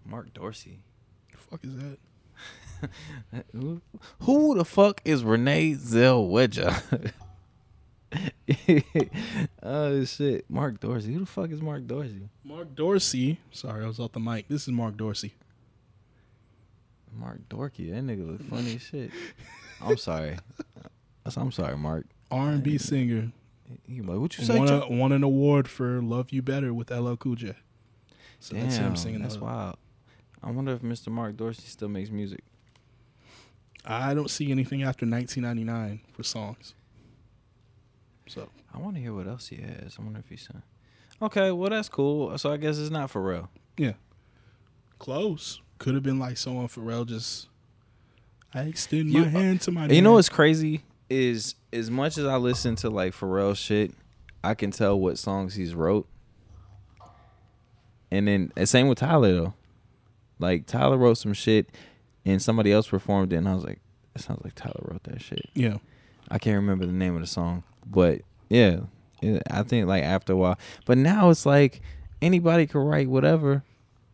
[0.05, 0.79] Marc Dorsey.
[1.31, 1.97] The fuck is that?
[4.19, 7.11] Who, the fuck is Renee Zellweger?
[9.63, 11.13] oh shit, Marc Dorsey.
[11.13, 12.29] Who the fuck is Marc Dorsey?
[12.43, 13.39] Marc Dorsey.
[13.51, 14.47] Sorry, I was off the mic.
[14.47, 15.33] This is Marc Dorsey.
[17.15, 17.91] Mark Dorky.
[17.91, 19.11] That nigga look funny as shit.
[19.81, 20.37] I'm sorry.
[21.35, 22.05] I'm sorry, Mark.
[22.31, 23.31] R and B singer.
[23.87, 24.57] He like, what you say?
[24.57, 27.55] Won, a, won an award for "Love You Better" with LL Cool J.
[28.39, 29.21] So Damn, that's him singing.
[29.21, 29.77] That's wild.
[30.43, 31.07] I wonder if Mr.
[31.09, 32.43] Marc Dorsey still makes music.
[33.85, 36.73] I don't see anything after 1999 for songs.
[38.27, 39.97] So I want to hear what else he has.
[39.99, 40.47] I wonder if he's.
[41.21, 42.37] Okay, well that's cool.
[42.37, 43.49] So I guess it's not for real.
[44.99, 45.61] close.
[45.79, 47.49] Could have been like someone Pharrell just.
[48.53, 49.87] I extend You- my hand to my.
[49.87, 53.91] You know what's crazy is as much as I listen to like Pharrell shit,
[54.43, 56.07] I can tell what songs he's wrote.
[58.11, 59.53] And then and same with Tyler though.
[60.39, 61.69] Like Tyler wrote some shit
[62.25, 63.79] and somebody else performed it and I was like,
[64.13, 65.49] that sounds like Tyler wrote that shit.
[65.53, 65.77] Yeah.
[66.29, 68.81] I can't remember the name of the song, but yeah,
[69.21, 70.57] it, I think like after a while.
[70.85, 71.81] But now it's like
[72.21, 73.63] anybody can write whatever,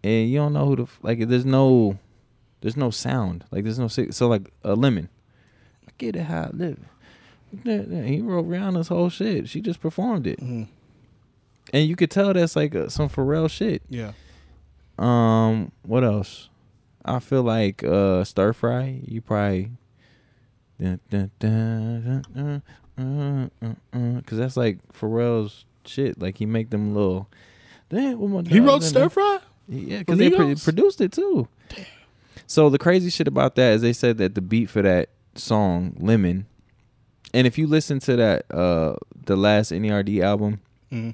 [0.03, 1.27] and you don't know who the like.
[1.27, 1.99] There's no,
[2.61, 3.45] there's no sound.
[3.51, 5.09] Like there's no so like a lemon.
[5.87, 6.79] I get it how I live.
[7.63, 9.47] He wrote Rihanna's whole shit.
[9.49, 10.67] She just performed it, Mhm.
[11.73, 13.81] and you could tell that's like uh some Pharrell shit.
[13.89, 14.13] Yeah.
[14.97, 16.49] Um, what else?
[17.05, 19.01] I feel like uh stir fry.
[19.05, 19.71] You probably.
[20.79, 22.61] Dun, dun, dun, dun,
[22.97, 26.21] dun, Cause that's like Pharrell's shit.
[26.21, 27.27] Like he make them little.
[27.89, 29.09] Damn, He wrote Stir?
[29.09, 29.39] Fry.
[29.67, 31.47] Yeah, because they pro- produced it too.
[31.69, 31.85] Damn.
[32.47, 35.95] So the crazy shit about that is they said that the beat for that song
[35.99, 36.45] Lemon,
[37.33, 38.95] and if you listen to that uh
[39.25, 41.13] the last NERD album Mhm.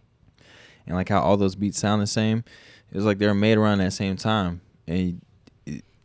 [0.87, 2.43] and like how all those beats sound the same,
[2.91, 4.61] it's like they're made around that same time.
[4.87, 5.21] And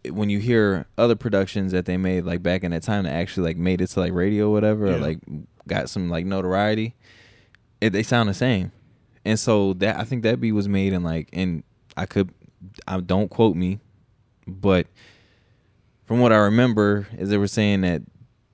[0.09, 3.48] when you hear other productions that they made like back in that time that actually
[3.48, 5.18] like made it to like radio or whatever, or like
[5.68, 6.94] got some like notoriety,
[7.80, 8.72] it, they sound the same.
[9.24, 11.62] And so that I think that beat was made in like and
[11.96, 12.30] I could
[12.86, 13.80] I don't quote me,
[14.46, 14.86] but
[16.07, 18.03] from what I remember is they were saying that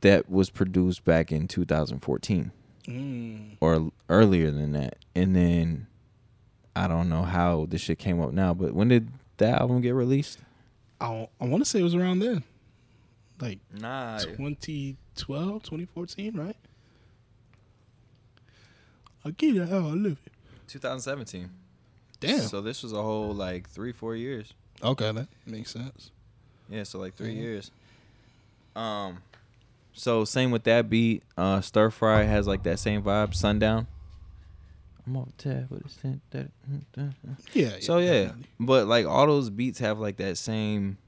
[0.02, 2.52] that was produced back in 2014
[2.88, 3.56] Mm.
[3.60, 4.96] or earlier than that.
[5.16, 5.88] And then
[6.76, 9.90] I don't know how this shit came up now, but when did that album get
[9.94, 10.38] released?
[11.00, 12.42] I, I want to say it was around then,
[13.40, 14.18] like Nah.
[14.18, 16.56] 2012, 2014, right?
[19.24, 20.32] I get it how I live it.
[20.68, 21.50] 2017.
[22.20, 22.40] Damn.
[22.40, 24.54] So this was a whole like 3 4 years.
[24.82, 26.10] okay, that makes sense.
[26.68, 27.36] Yeah, so like 3 Mhm.
[27.36, 27.70] years.
[28.74, 29.18] Um
[29.92, 31.22] so same with that beat.
[31.36, 33.34] Uh Stir Fry has like that same vibe.
[33.34, 33.86] Sundown.
[35.06, 35.96] I'm off the tab, but it's
[36.30, 36.50] that.
[37.52, 37.76] Yeah.
[37.80, 38.46] So yeah, definitely.
[38.60, 40.98] but like all those beats have like that same.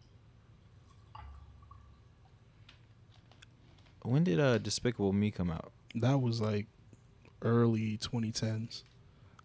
[4.03, 5.73] When did uh Despicable Me come out?
[5.97, 6.67] that was like
[7.43, 8.83] early 2010s.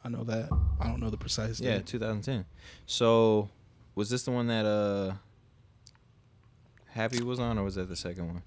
[0.03, 0.49] I know that.
[0.79, 1.85] I don't know the precise Yeah, date.
[1.87, 2.45] 2010.
[2.85, 3.49] So,
[3.95, 5.13] was this the one that uh
[6.89, 8.43] Happy was on, or was that the second one?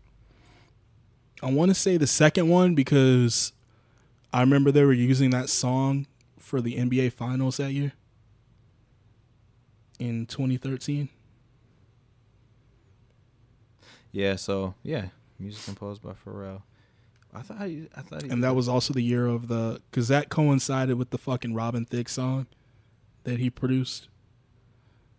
[1.43, 3.53] I want to say the second one because
[4.33, 6.07] I remember they were using that song
[6.39, 7.93] for the NBA Finals that year
[9.99, 11.09] in 2013.
[14.13, 14.37] Yeah.
[14.37, 15.07] So yeah,
[15.39, 16.63] music composed by Pharrell.
[17.35, 20.31] I thought he, I thought And that was also the year of the because that
[20.31, 22.47] coincided with the fucking Robin Thicke song
[23.25, 24.09] that he produced.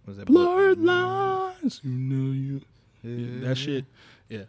[0.06, 2.62] was that Blurred lines, you know you.
[3.42, 3.86] That shit.
[4.30, 4.46] Yeah.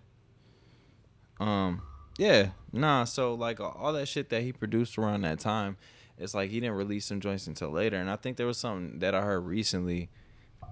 [1.38, 1.82] Um,
[2.18, 3.04] yeah, nah.
[3.04, 5.76] So like all that shit that he produced around that time,
[6.18, 7.96] it's like he didn't release some joints until later.
[7.96, 10.10] And I think there was something that I heard recently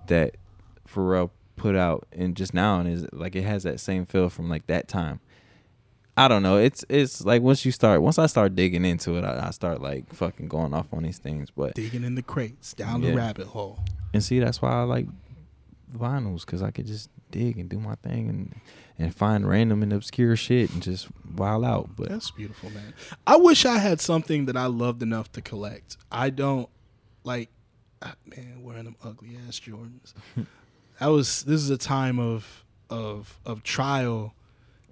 [0.09, 0.37] that
[0.87, 4.49] Pharrell put out and just now and is like it has that same feel from
[4.51, 5.21] like that time.
[6.19, 6.57] I don't know.
[6.59, 9.81] It's it's like once you start once I start digging into it, I, I start
[9.83, 11.51] like fucking going off on these things.
[11.51, 13.11] But Digging in the crates, down Yeah.
[13.11, 13.79] the rabbit hole.
[14.15, 15.07] and see, that's why I like
[15.93, 18.55] vinyls because I could just dig and do my thing and
[18.99, 21.91] and find random and obscure shit and just wild out.
[21.97, 22.95] But That's beautiful, man.
[23.27, 25.99] I wish I had something that I loved enough to collect.
[26.11, 26.69] I don't
[27.25, 27.51] like
[28.03, 30.15] ah, man wearing them ugly ass Jordans.
[31.01, 34.35] that was this is a time of of of trial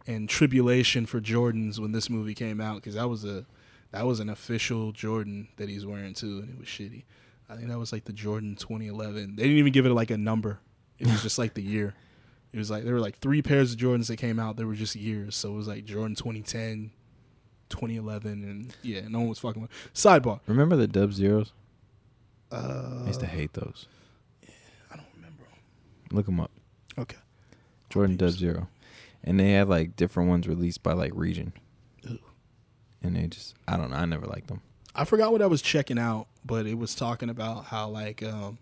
[0.07, 3.47] and tribulation for Jordans when this movie came out because that was a
[3.93, 7.05] that was an official Jordan that he's wearing too, and it was shitty.
[7.49, 9.37] I think that was like the Jordan 2011.
[9.37, 10.59] They didn't even give it like a number.
[10.99, 11.95] It was just like the year.
[12.53, 14.57] It was like there were like three pairs of Jordans that came out.
[14.57, 16.93] They were just years, so it was like Jordan 2010,
[17.69, 19.63] 2011, and yeah, no one was fucking.
[19.63, 19.71] With.
[19.93, 20.41] Sidebar.
[20.47, 21.53] remember the Dub Zeros?
[22.53, 23.87] Uh, I used to hate those.
[24.43, 24.51] Yeah,
[24.93, 25.43] I don't remember.
[26.13, 26.53] Look them up.
[26.97, 27.17] Okay.
[27.91, 28.69] Jordan Dub Zero,
[29.25, 31.53] and they had like different ones released by like region.
[32.09, 32.19] Ooh.
[33.03, 33.97] And they just, I don't know.
[33.97, 34.63] I never liked them.
[34.95, 38.59] I forgot what I was checking out, but it was talking about how like um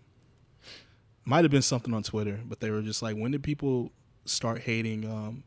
[1.25, 3.91] might have been something on Twitter, but they were just like when did people
[4.25, 5.43] start hating um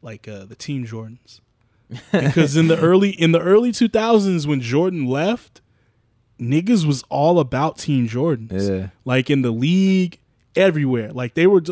[0.00, 1.40] like uh the team Jordans?
[2.10, 5.60] Because in the early in the early 2000s when Jordan left,
[6.40, 8.68] niggas was all about team Jordans.
[8.68, 8.88] Yeah.
[9.04, 10.18] Like in the league,
[10.56, 11.12] everywhere.
[11.12, 11.62] Like they were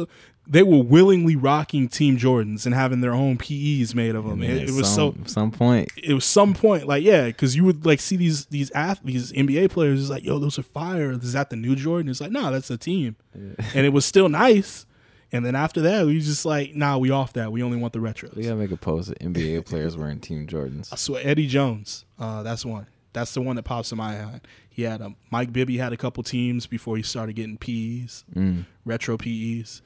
[0.53, 4.43] they were willingly rocking team Jordans and having their own PEs made of them.
[4.43, 5.93] It, it was some, so some point.
[5.97, 9.71] it was some point like yeah because you would like see these these athletes, nba
[9.71, 12.51] players is like yo those are fire is that the new jordan it's like no
[12.51, 14.87] that's a team and it was still nice
[15.33, 18.01] and then after that we just like nah we off that we only want the
[18.01, 20.93] retros We gotta make a post of NBA players wearing Team Jordans.
[20.93, 24.41] i swear eddie jones uh that's one that's the one that pops in my head.
[24.69, 28.67] he had a mike bibby had a couple teams before he started getting pes Mm.
[28.85, 29.83] retro pes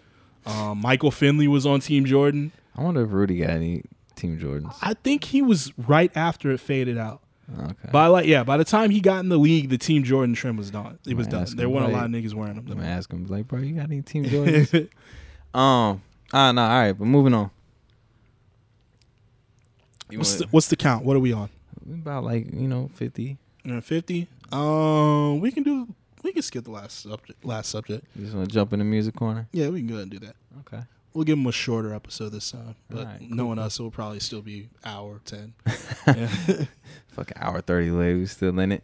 [0.47, 3.85] um, michael finley was on team jordan I wonder if Rudy got any
[4.17, 4.75] Team Jordans.
[4.83, 7.21] i think he was right after it faded out
[7.61, 7.91] Okay.
[7.93, 10.57] By like yeah, by the time he got in the league, the Team Jordan trim
[10.57, 10.99] was done.
[11.07, 11.47] It was done.
[11.55, 12.67] There weren't a lot of niggas wearing them.
[12.71, 14.89] I'm gonna ask him like, bro, you got any Team Jordans?
[15.53, 16.01] um.
[16.33, 16.63] Ah, no.
[16.63, 17.51] All right, but moving on.
[20.11, 21.05] What's, the, what's the count?
[21.05, 21.51] What are we on?
[21.87, 23.37] about like you know fifty.
[23.83, 24.27] Fifty.
[24.51, 25.89] Um, we can do.
[26.25, 27.45] We can skip the last subject.
[27.45, 28.07] Last subject.
[28.16, 29.47] You just want to jump in the music corner?
[29.53, 30.37] Yeah, we can go ahead and do that.
[30.61, 30.83] Okay.
[31.12, 33.91] We'll give them a shorter episode this time, but Alright, cool, knowing us, it will
[33.93, 35.55] probably still be hour ten.
[37.09, 38.83] Fucking hour thirty later, we still in it.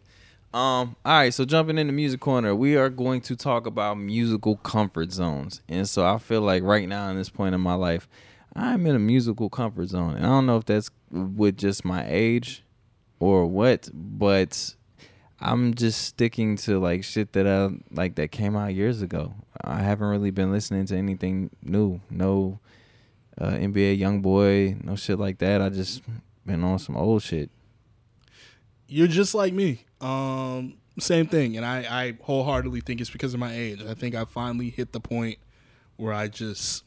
[0.53, 0.95] Um.
[1.03, 1.33] All right.
[1.33, 5.61] So jumping into the music corner, we are going to talk about musical comfort zones,
[5.67, 8.07] and so I feel like right now in this point in my life,
[8.55, 12.05] I'm in a musical comfort zone, and I don't know if that's with just my
[12.07, 12.63] age
[13.19, 14.75] or what, but
[15.41, 19.33] I'm just sticking to like shit that I like that came out years ago.
[19.63, 21.99] I haven't really been listening to anything new.
[22.09, 22.59] No
[23.39, 25.61] uh, NBA young boy, no shit like that.
[25.61, 26.03] I just
[26.45, 27.49] been on some old shit.
[28.87, 29.85] You're just like me.
[29.99, 33.81] Um, same thing, and I, I wholeheartedly think it's because of my age.
[33.87, 35.39] I think I finally hit the point
[35.95, 36.83] where I just,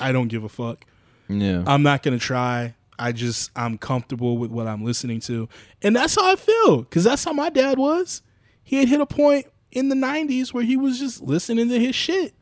[0.00, 0.84] I don't give a fuck.
[1.28, 1.62] Yeah.
[1.66, 2.74] I'm not gonna try.
[2.98, 5.48] I just I'm comfortable with what I'm listening to,
[5.82, 6.84] and that's how I feel.
[6.84, 8.22] Cause that's how my dad was.
[8.62, 11.94] He had hit a point in the '90s where he was just listening to his
[11.94, 12.34] shit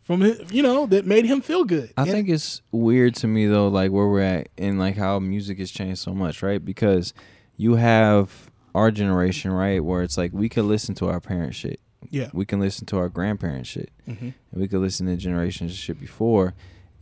[0.00, 1.92] from his, you know, that made him feel good.
[1.96, 5.18] I And- think it's weird to me though, like where we're at and like how
[5.18, 6.64] music has changed so much, right?
[6.64, 7.12] Because
[7.56, 11.78] you have our generation, right, where it's like we could listen to our parents' shit,
[12.10, 15.74] yeah, we can listen to our grandparents' shit, hmm and we could listen to generations
[15.76, 16.54] shit before,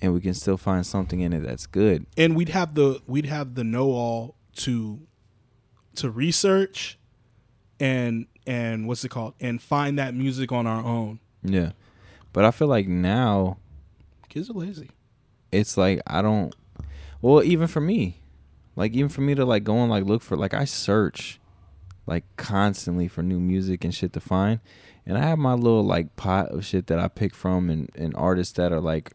[0.03, 2.07] and we can still find something in it that's good.
[2.16, 5.01] and we'd have the we'd have the know all to
[5.96, 6.98] to research
[7.78, 11.20] and and what's it called and find that music on our own.
[11.42, 11.72] Yeah,
[12.32, 13.59] but I feel like now
[14.28, 14.90] Kids are lazy.
[15.51, 16.55] it's like I don't.
[17.22, 18.20] Well, even for me,
[18.76, 21.38] like even for me to like go and like look for like I search
[22.07, 24.61] like constantly for new music and shit to find,
[25.05, 28.14] and I have my little like pot of shit that I pick from and, and
[28.16, 29.12] artists that are like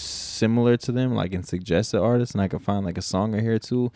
[0.00, 3.40] similar to them, like and suggested artists, and I can find like a song or
[3.40, 3.92] here too,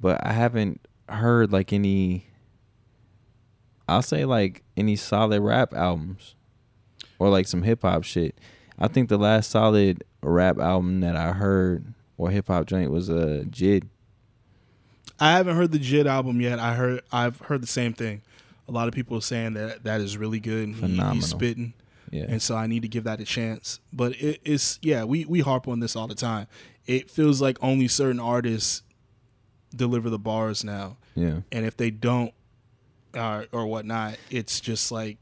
[0.00, 2.26] but I haven't heard like any.
[3.88, 6.34] I'll say like any solid rap albums,
[7.18, 8.38] or like some hip hop shit.
[8.78, 13.08] I think the last solid rap album that I heard or hip hop joint was
[13.08, 13.88] a uh, Jid.
[15.20, 16.58] I haven't heard the Jid album yet.
[16.58, 18.22] I heard I've heard the same thing.
[18.68, 21.14] A lot of people are saying that that is really good and he, Phenomenal.
[21.14, 21.72] he's spitting,
[22.10, 22.26] Yeah.
[22.28, 23.80] and so I need to give that a chance.
[23.92, 26.46] But it, it's yeah, we we harp on this all the time.
[26.86, 28.82] It feels like only certain artists
[29.74, 31.40] deliver the bars now, yeah.
[31.52, 32.32] and if they don't
[33.14, 35.18] uh, or whatnot, it's just like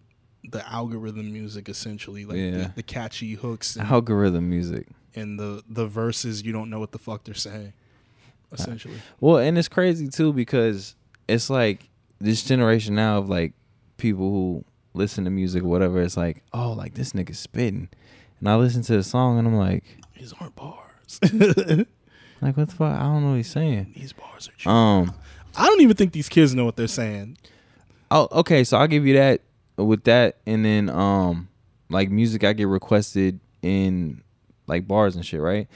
[0.49, 2.51] the algorithm music essentially, like Yeah.
[2.51, 4.87] the, the catchy hooks and, Algorithm music.
[5.17, 6.43] and the the verses.
[6.45, 7.73] You don't know what the fuck they're saying.
[8.53, 10.95] Essentially, Well, and it's crazy too because
[11.27, 11.89] it's like
[12.21, 13.53] this generation now of like
[13.97, 14.65] people who
[14.97, 16.01] listen to music or whatever.
[16.03, 17.89] It's like, oh, like this nigga's spitting,
[18.41, 19.85] and I listen to the song and I'm like,
[20.19, 21.21] these aren't bars.
[21.23, 22.97] like what the fuck?
[22.99, 23.93] I don't know what he's saying.
[23.97, 24.53] these bars are.
[24.59, 24.73] True.
[24.73, 25.15] Um.
[25.59, 27.39] I don't even think these kids know what they're saying.
[28.11, 28.63] Oh, okay.
[28.63, 29.41] So I'll give you that
[29.79, 31.49] with that, and then um,
[31.89, 34.23] like music I get requested in
[34.67, 35.67] like bars and shit, right?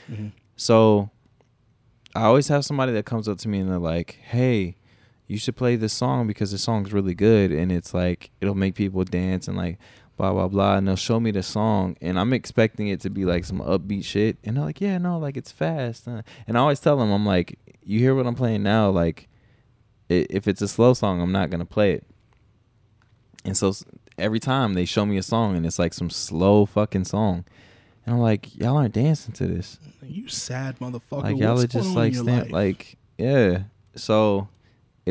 [0.57, 1.11] So
[2.15, 4.77] I always have somebody that comes up to me and they're like, "Hey,
[5.31, 8.75] you should play this song because the song's really good and it's like it'll make
[8.75, 9.79] people dance and like
[10.17, 13.25] blah blah blah." And they'll show me the song and I'm expecting it to be
[13.25, 16.61] like some upbeat shit, and they're like, "Yeah, no, like it's fast." Uh, And I
[16.61, 18.91] always tell them, I'm like, "You hear what I'm playing now?
[18.91, 19.29] Like,
[20.09, 22.05] if it's a slow song, I'm not gonna play it."
[23.45, 23.73] And so,
[24.19, 27.45] every time they show me a song and it's like some slow fucking song,
[28.05, 29.79] and I'm like, y'all aren't dancing to this.
[30.03, 31.23] You sad motherfucker.
[31.23, 33.65] Like y'all What's are just like stand, like yeah.
[33.95, 34.49] So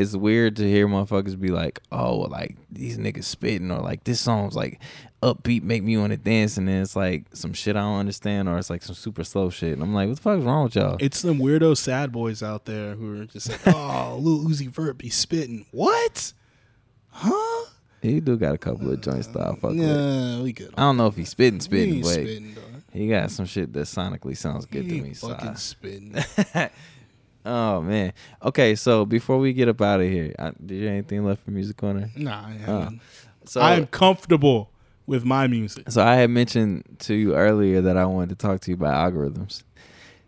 [0.00, 4.20] it's weird to hear motherfuckers be like, oh, like these niggas spitting or like this
[4.20, 4.80] song's like
[5.22, 8.48] upbeat, make me want to dance, and then it's like some shit I don't understand
[8.48, 10.76] or it's like some super slow shit, and I'm like, what the fuck's wrong with
[10.76, 10.96] y'all?
[11.00, 14.96] It's some weirdo sad boys out there who are just like, oh, Lil Uzi Vert
[14.96, 15.66] be spitting.
[15.70, 16.32] What?
[17.08, 17.66] Huh?
[18.00, 19.80] he do got a couple of joints that I fuck with.
[19.80, 20.72] Yeah, we good.
[20.78, 22.56] I don't know if he's spitting, spitting, but spitting,
[22.92, 25.12] he got some shit that sonically sounds good He to me.
[25.14, 26.14] So fucking I- spitting.
[27.44, 28.12] oh man.
[28.42, 31.44] Okay, so before we get up out of here, I, did you have anything left
[31.44, 32.10] for music corner?
[32.16, 32.88] Nah, I Oh.
[33.44, 34.70] So I am comfortable
[35.06, 35.90] with my music.
[35.90, 39.12] So I had mentioned to you earlier that I wanted to talk to you about
[39.12, 39.64] algorithms.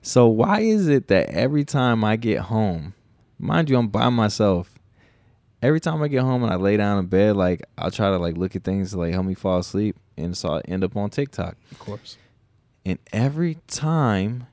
[0.00, 2.94] So why is it that every time I get home,
[3.38, 4.74] mind you, I'm by myself.
[5.62, 8.18] Every time I get home and I lay down in bed, like I'll try to
[8.18, 10.96] like look at things to like help me fall asleep, and so I end up
[10.96, 11.56] on TikTok.
[11.70, 12.16] Of course.
[12.84, 14.48] And every time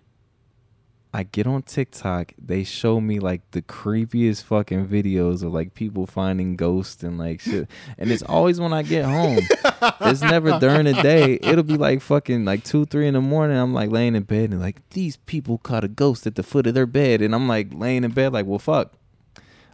[1.12, 6.05] I get on TikTok, they show me like the creepiest fucking videos of like people
[6.05, 7.68] finding ghosts and like shit.
[7.97, 9.39] And it's always when I get home.
[10.01, 11.39] it's never during the day.
[11.41, 13.57] It'll be like fucking like two, three in the morning.
[13.57, 16.68] I'm like laying in bed and like these people caught a ghost at the foot
[16.68, 17.24] of their bed.
[17.24, 18.93] And I'm like laying in bed like, well, fuck.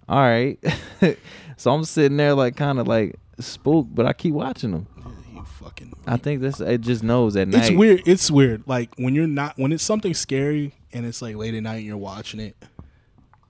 [0.07, 0.57] All right.
[1.57, 4.87] so I'm sitting there like kind of like spooked, but I keep watching them.
[5.33, 5.91] You fucking.
[6.07, 7.71] I think this it just knows at night.
[7.71, 8.03] It's weird.
[8.05, 8.63] It's weird.
[8.67, 11.85] Like when you're not when it's something scary and it's like late at night and
[11.85, 12.55] you're watching it.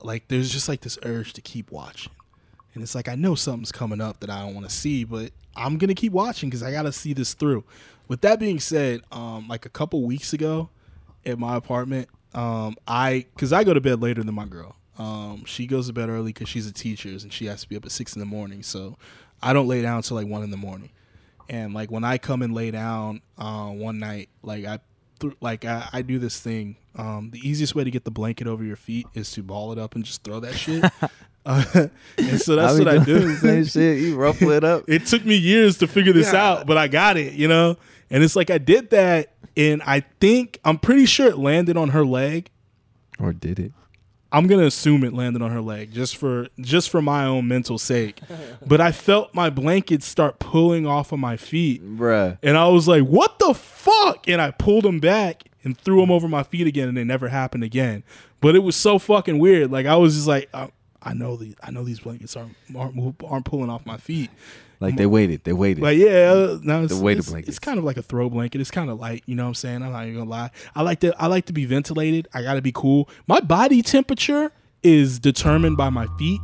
[0.02, 2.12] Like there's just like this urge to keep watching,
[2.74, 5.32] and it's like I know something's coming up that I don't want to see, but
[5.56, 7.64] I'm gonna keep watching because I gotta see this through.
[8.08, 10.70] With that being said, um, like a couple weeks ago,
[11.26, 14.76] at my apartment, um, I because I go to bed later than my girl.
[14.98, 17.76] Um, she goes to bed early because she's a teacher and she has to be
[17.76, 18.64] up at six in the morning.
[18.64, 18.98] So
[19.42, 20.90] I don't lay down until like one in the morning.
[21.50, 24.80] And like when I come and lay down uh, one night, like I,
[25.20, 26.78] th- like I, I do this thing.
[26.96, 29.80] Um, the easiest way to get the blanket over your feet is to ball it
[29.80, 30.84] up and just throw that shit.
[31.46, 31.64] uh,
[32.18, 33.36] and so that's be what I doing do.
[33.36, 34.00] Same shit.
[34.00, 34.84] You ruffle it up.
[34.88, 37.78] It took me years to figure this out, but I got it, you know?
[38.10, 41.90] And it's like I did that and I think I'm pretty sure it landed on
[41.90, 42.50] her leg.
[43.20, 43.72] or did it?
[44.32, 47.78] I'm gonna assume it landed on her leg just for just for my own mental
[47.78, 48.22] sake.
[48.68, 51.84] But I felt my blankets start pulling off of my feet.
[51.86, 52.40] Bruh.
[52.42, 54.28] And I was like, what the fuck?
[54.28, 57.28] And I pulled them back and threw them over my feet again, and it never
[57.28, 58.04] happened again.
[58.42, 59.72] But it was so fucking weird.
[59.72, 60.72] Like I was just like, I,
[61.02, 64.32] I know these, I know these blankets aren't aren't, aren't pulling off my feet.
[64.86, 65.44] Like they waited.
[65.44, 65.82] They waited.
[65.82, 67.50] But yeah, uh, no, it's, The weighted it's, blankets.
[67.50, 68.62] it's kind of like a throw blanket.
[68.62, 69.24] It's kind of light.
[69.26, 69.84] You know what I'm saying?
[69.84, 70.52] I'm not even gonna lie.
[70.76, 72.28] I like to I like to be ventilated.
[72.34, 73.10] I gotta be cool.
[73.28, 74.52] My body temperature
[74.84, 76.40] is determined by my feet.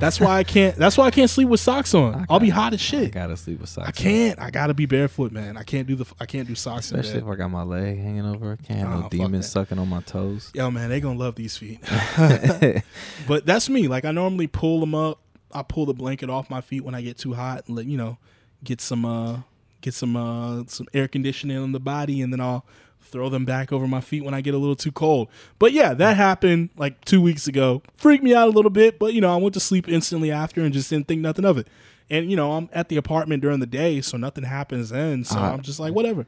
[0.00, 0.74] That's why I can't.
[0.76, 2.26] That's why I can't sleep with socks on.
[2.28, 3.06] I'll be hot as shit.
[3.06, 3.88] I gotta sleep with socks.
[3.88, 4.40] I can't.
[4.40, 5.56] I gotta be barefoot, man.
[5.56, 6.04] I can't do the.
[6.18, 8.58] I can't do socks in Especially if I got my leg hanging over.
[8.60, 10.50] I can't have Oh, no demons sucking on my toes.
[10.52, 11.80] Yo, man, they gonna love these feet.
[13.28, 13.86] but that's me.
[13.86, 15.20] Like I normally pull them up.
[15.54, 17.96] I pull the blanket off my feet when I get too hot, and let you
[17.96, 18.18] know,
[18.62, 19.38] get some uh,
[19.80, 22.64] get some uh, some air conditioning on the body, and then I'll
[23.00, 25.28] throw them back over my feet when I get a little too cold.
[25.58, 27.82] But yeah, that happened like two weeks ago.
[27.96, 30.62] Freaked me out a little bit, but you know, I went to sleep instantly after
[30.62, 31.68] and just didn't think nothing of it.
[32.10, 35.24] And you know, I'm at the apartment during the day, so nothing happens then.
[35.24, 36.26] So Uh, I'm just like, whatever.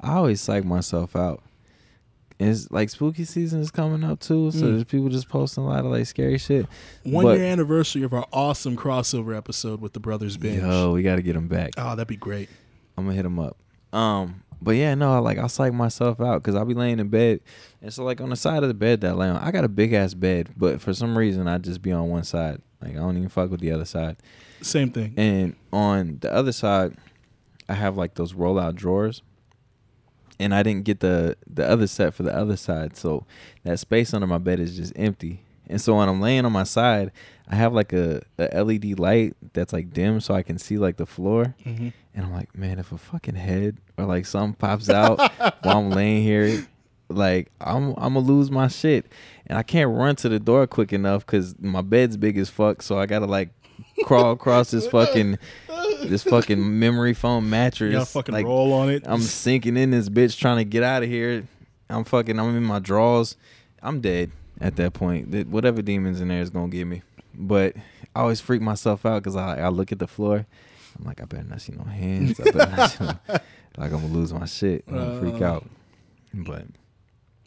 [0.00, 1.42] I always psych myself out.
[2.42, 4.72] It's like spooky season is coming up too, so Mm.
[4.72, 6.66] there's people just posting a lot of like scary shit.
[7.04, 10.62] One But- year anniversary of our awesome crossover episode with the Brothers Binge.
[10.62, 11.70] Yo, we got to get them back.
[11.76, 12.48] Oh, that'd be great.
[12.96, 13.56] I'm gonna hit them up.
[13.92, 17.40] Um, but yeah, no, like I'll psych myself out because I'll be laying in bed,
[17.80, 19.64] and so like on the side of the bed that I lay on, I got
[19.64, 22.60] a big ass bed, but for some reason I just be on one side.
[22.80, 24.16] Like I don't even fuck with the other side.
[24.60, 25.14] Same thing.
[25.16, 26.94] And on the other side,
[27.68, 29.22] I have like those roll out drawers.
[30.38, 33.26] And I didn't get the the other set for the other side, so
[33.64, 35.42] that space under my bed is just empty.
[35.68, 37.12] And so when I'm laying on my side,
[37.48, 40.96] I have like a, a LED light that's like dim, so I can see like
[40.96, 41.54] the floor.
[41.64, 41.88] Mm-hmm.
[42.14, 45.18] And I'm like, man, if a fucking head or like something pops out
[45.62, 46.66] while I'm laying here,
[47.08, 49.06] like I'm I'm gonna lose my shit,
[49.46, 52.82] and I can't run to the door quick enough because my bed's big as fuck.
[52.82, 53.50] So I gotta like
[54.04, 55.38] crawl across this fucking
[56.02, 57.92] this fucking memory foam mattress.
[57.92, 59.02] You gotta fucking like, roll on it.
[59.06, 61.46] I'm sinking in this bitch trying to get out of here.
[61.88, 62.38] I'm fucking.
[62.38, 63.36] I'm in my drawers.
[63.82, 64.30] I'm dead
[64.60, 65.46] at that point.
[65.48, 67.02] Whatever demons in there is gonna get me.
[67.34, 67.76] But
[68.14, 70.46] I always freak myself out because I I look at the floor.
[70.98, 72.38] I'm like, I better not see no hands.
[72.40, 73.14] I better not see no,
[73.78, 74.84] like I'm gonna lose my shit.
[74.88, 75.46] I'm gonna freak Uh.
[75.46, 75.66] out.
[76.34, 76.64] But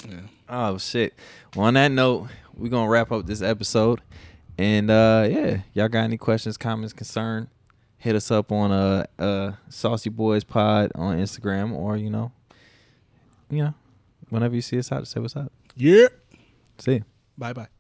[0.08, 0.20] yeah.
[0.50, 1.14] oh shit.
[1.56, 4.02] Well, on that note, we're gonna wrap up this episode.
[4.58, 7.50] And uh yeah, y'all got any questions, comments, concern?
[8.06, 12.32] hit us up on uh uh Saucy Boys Pod on Instagram or you know,
[13.50, 13.74] you know,
[14.30, 15.52] whenever you see us out, say what's up.
[15.76, 16.08] Yeah.
[16.78, 17.02] See.
[17.36, 17.75] Bye bye.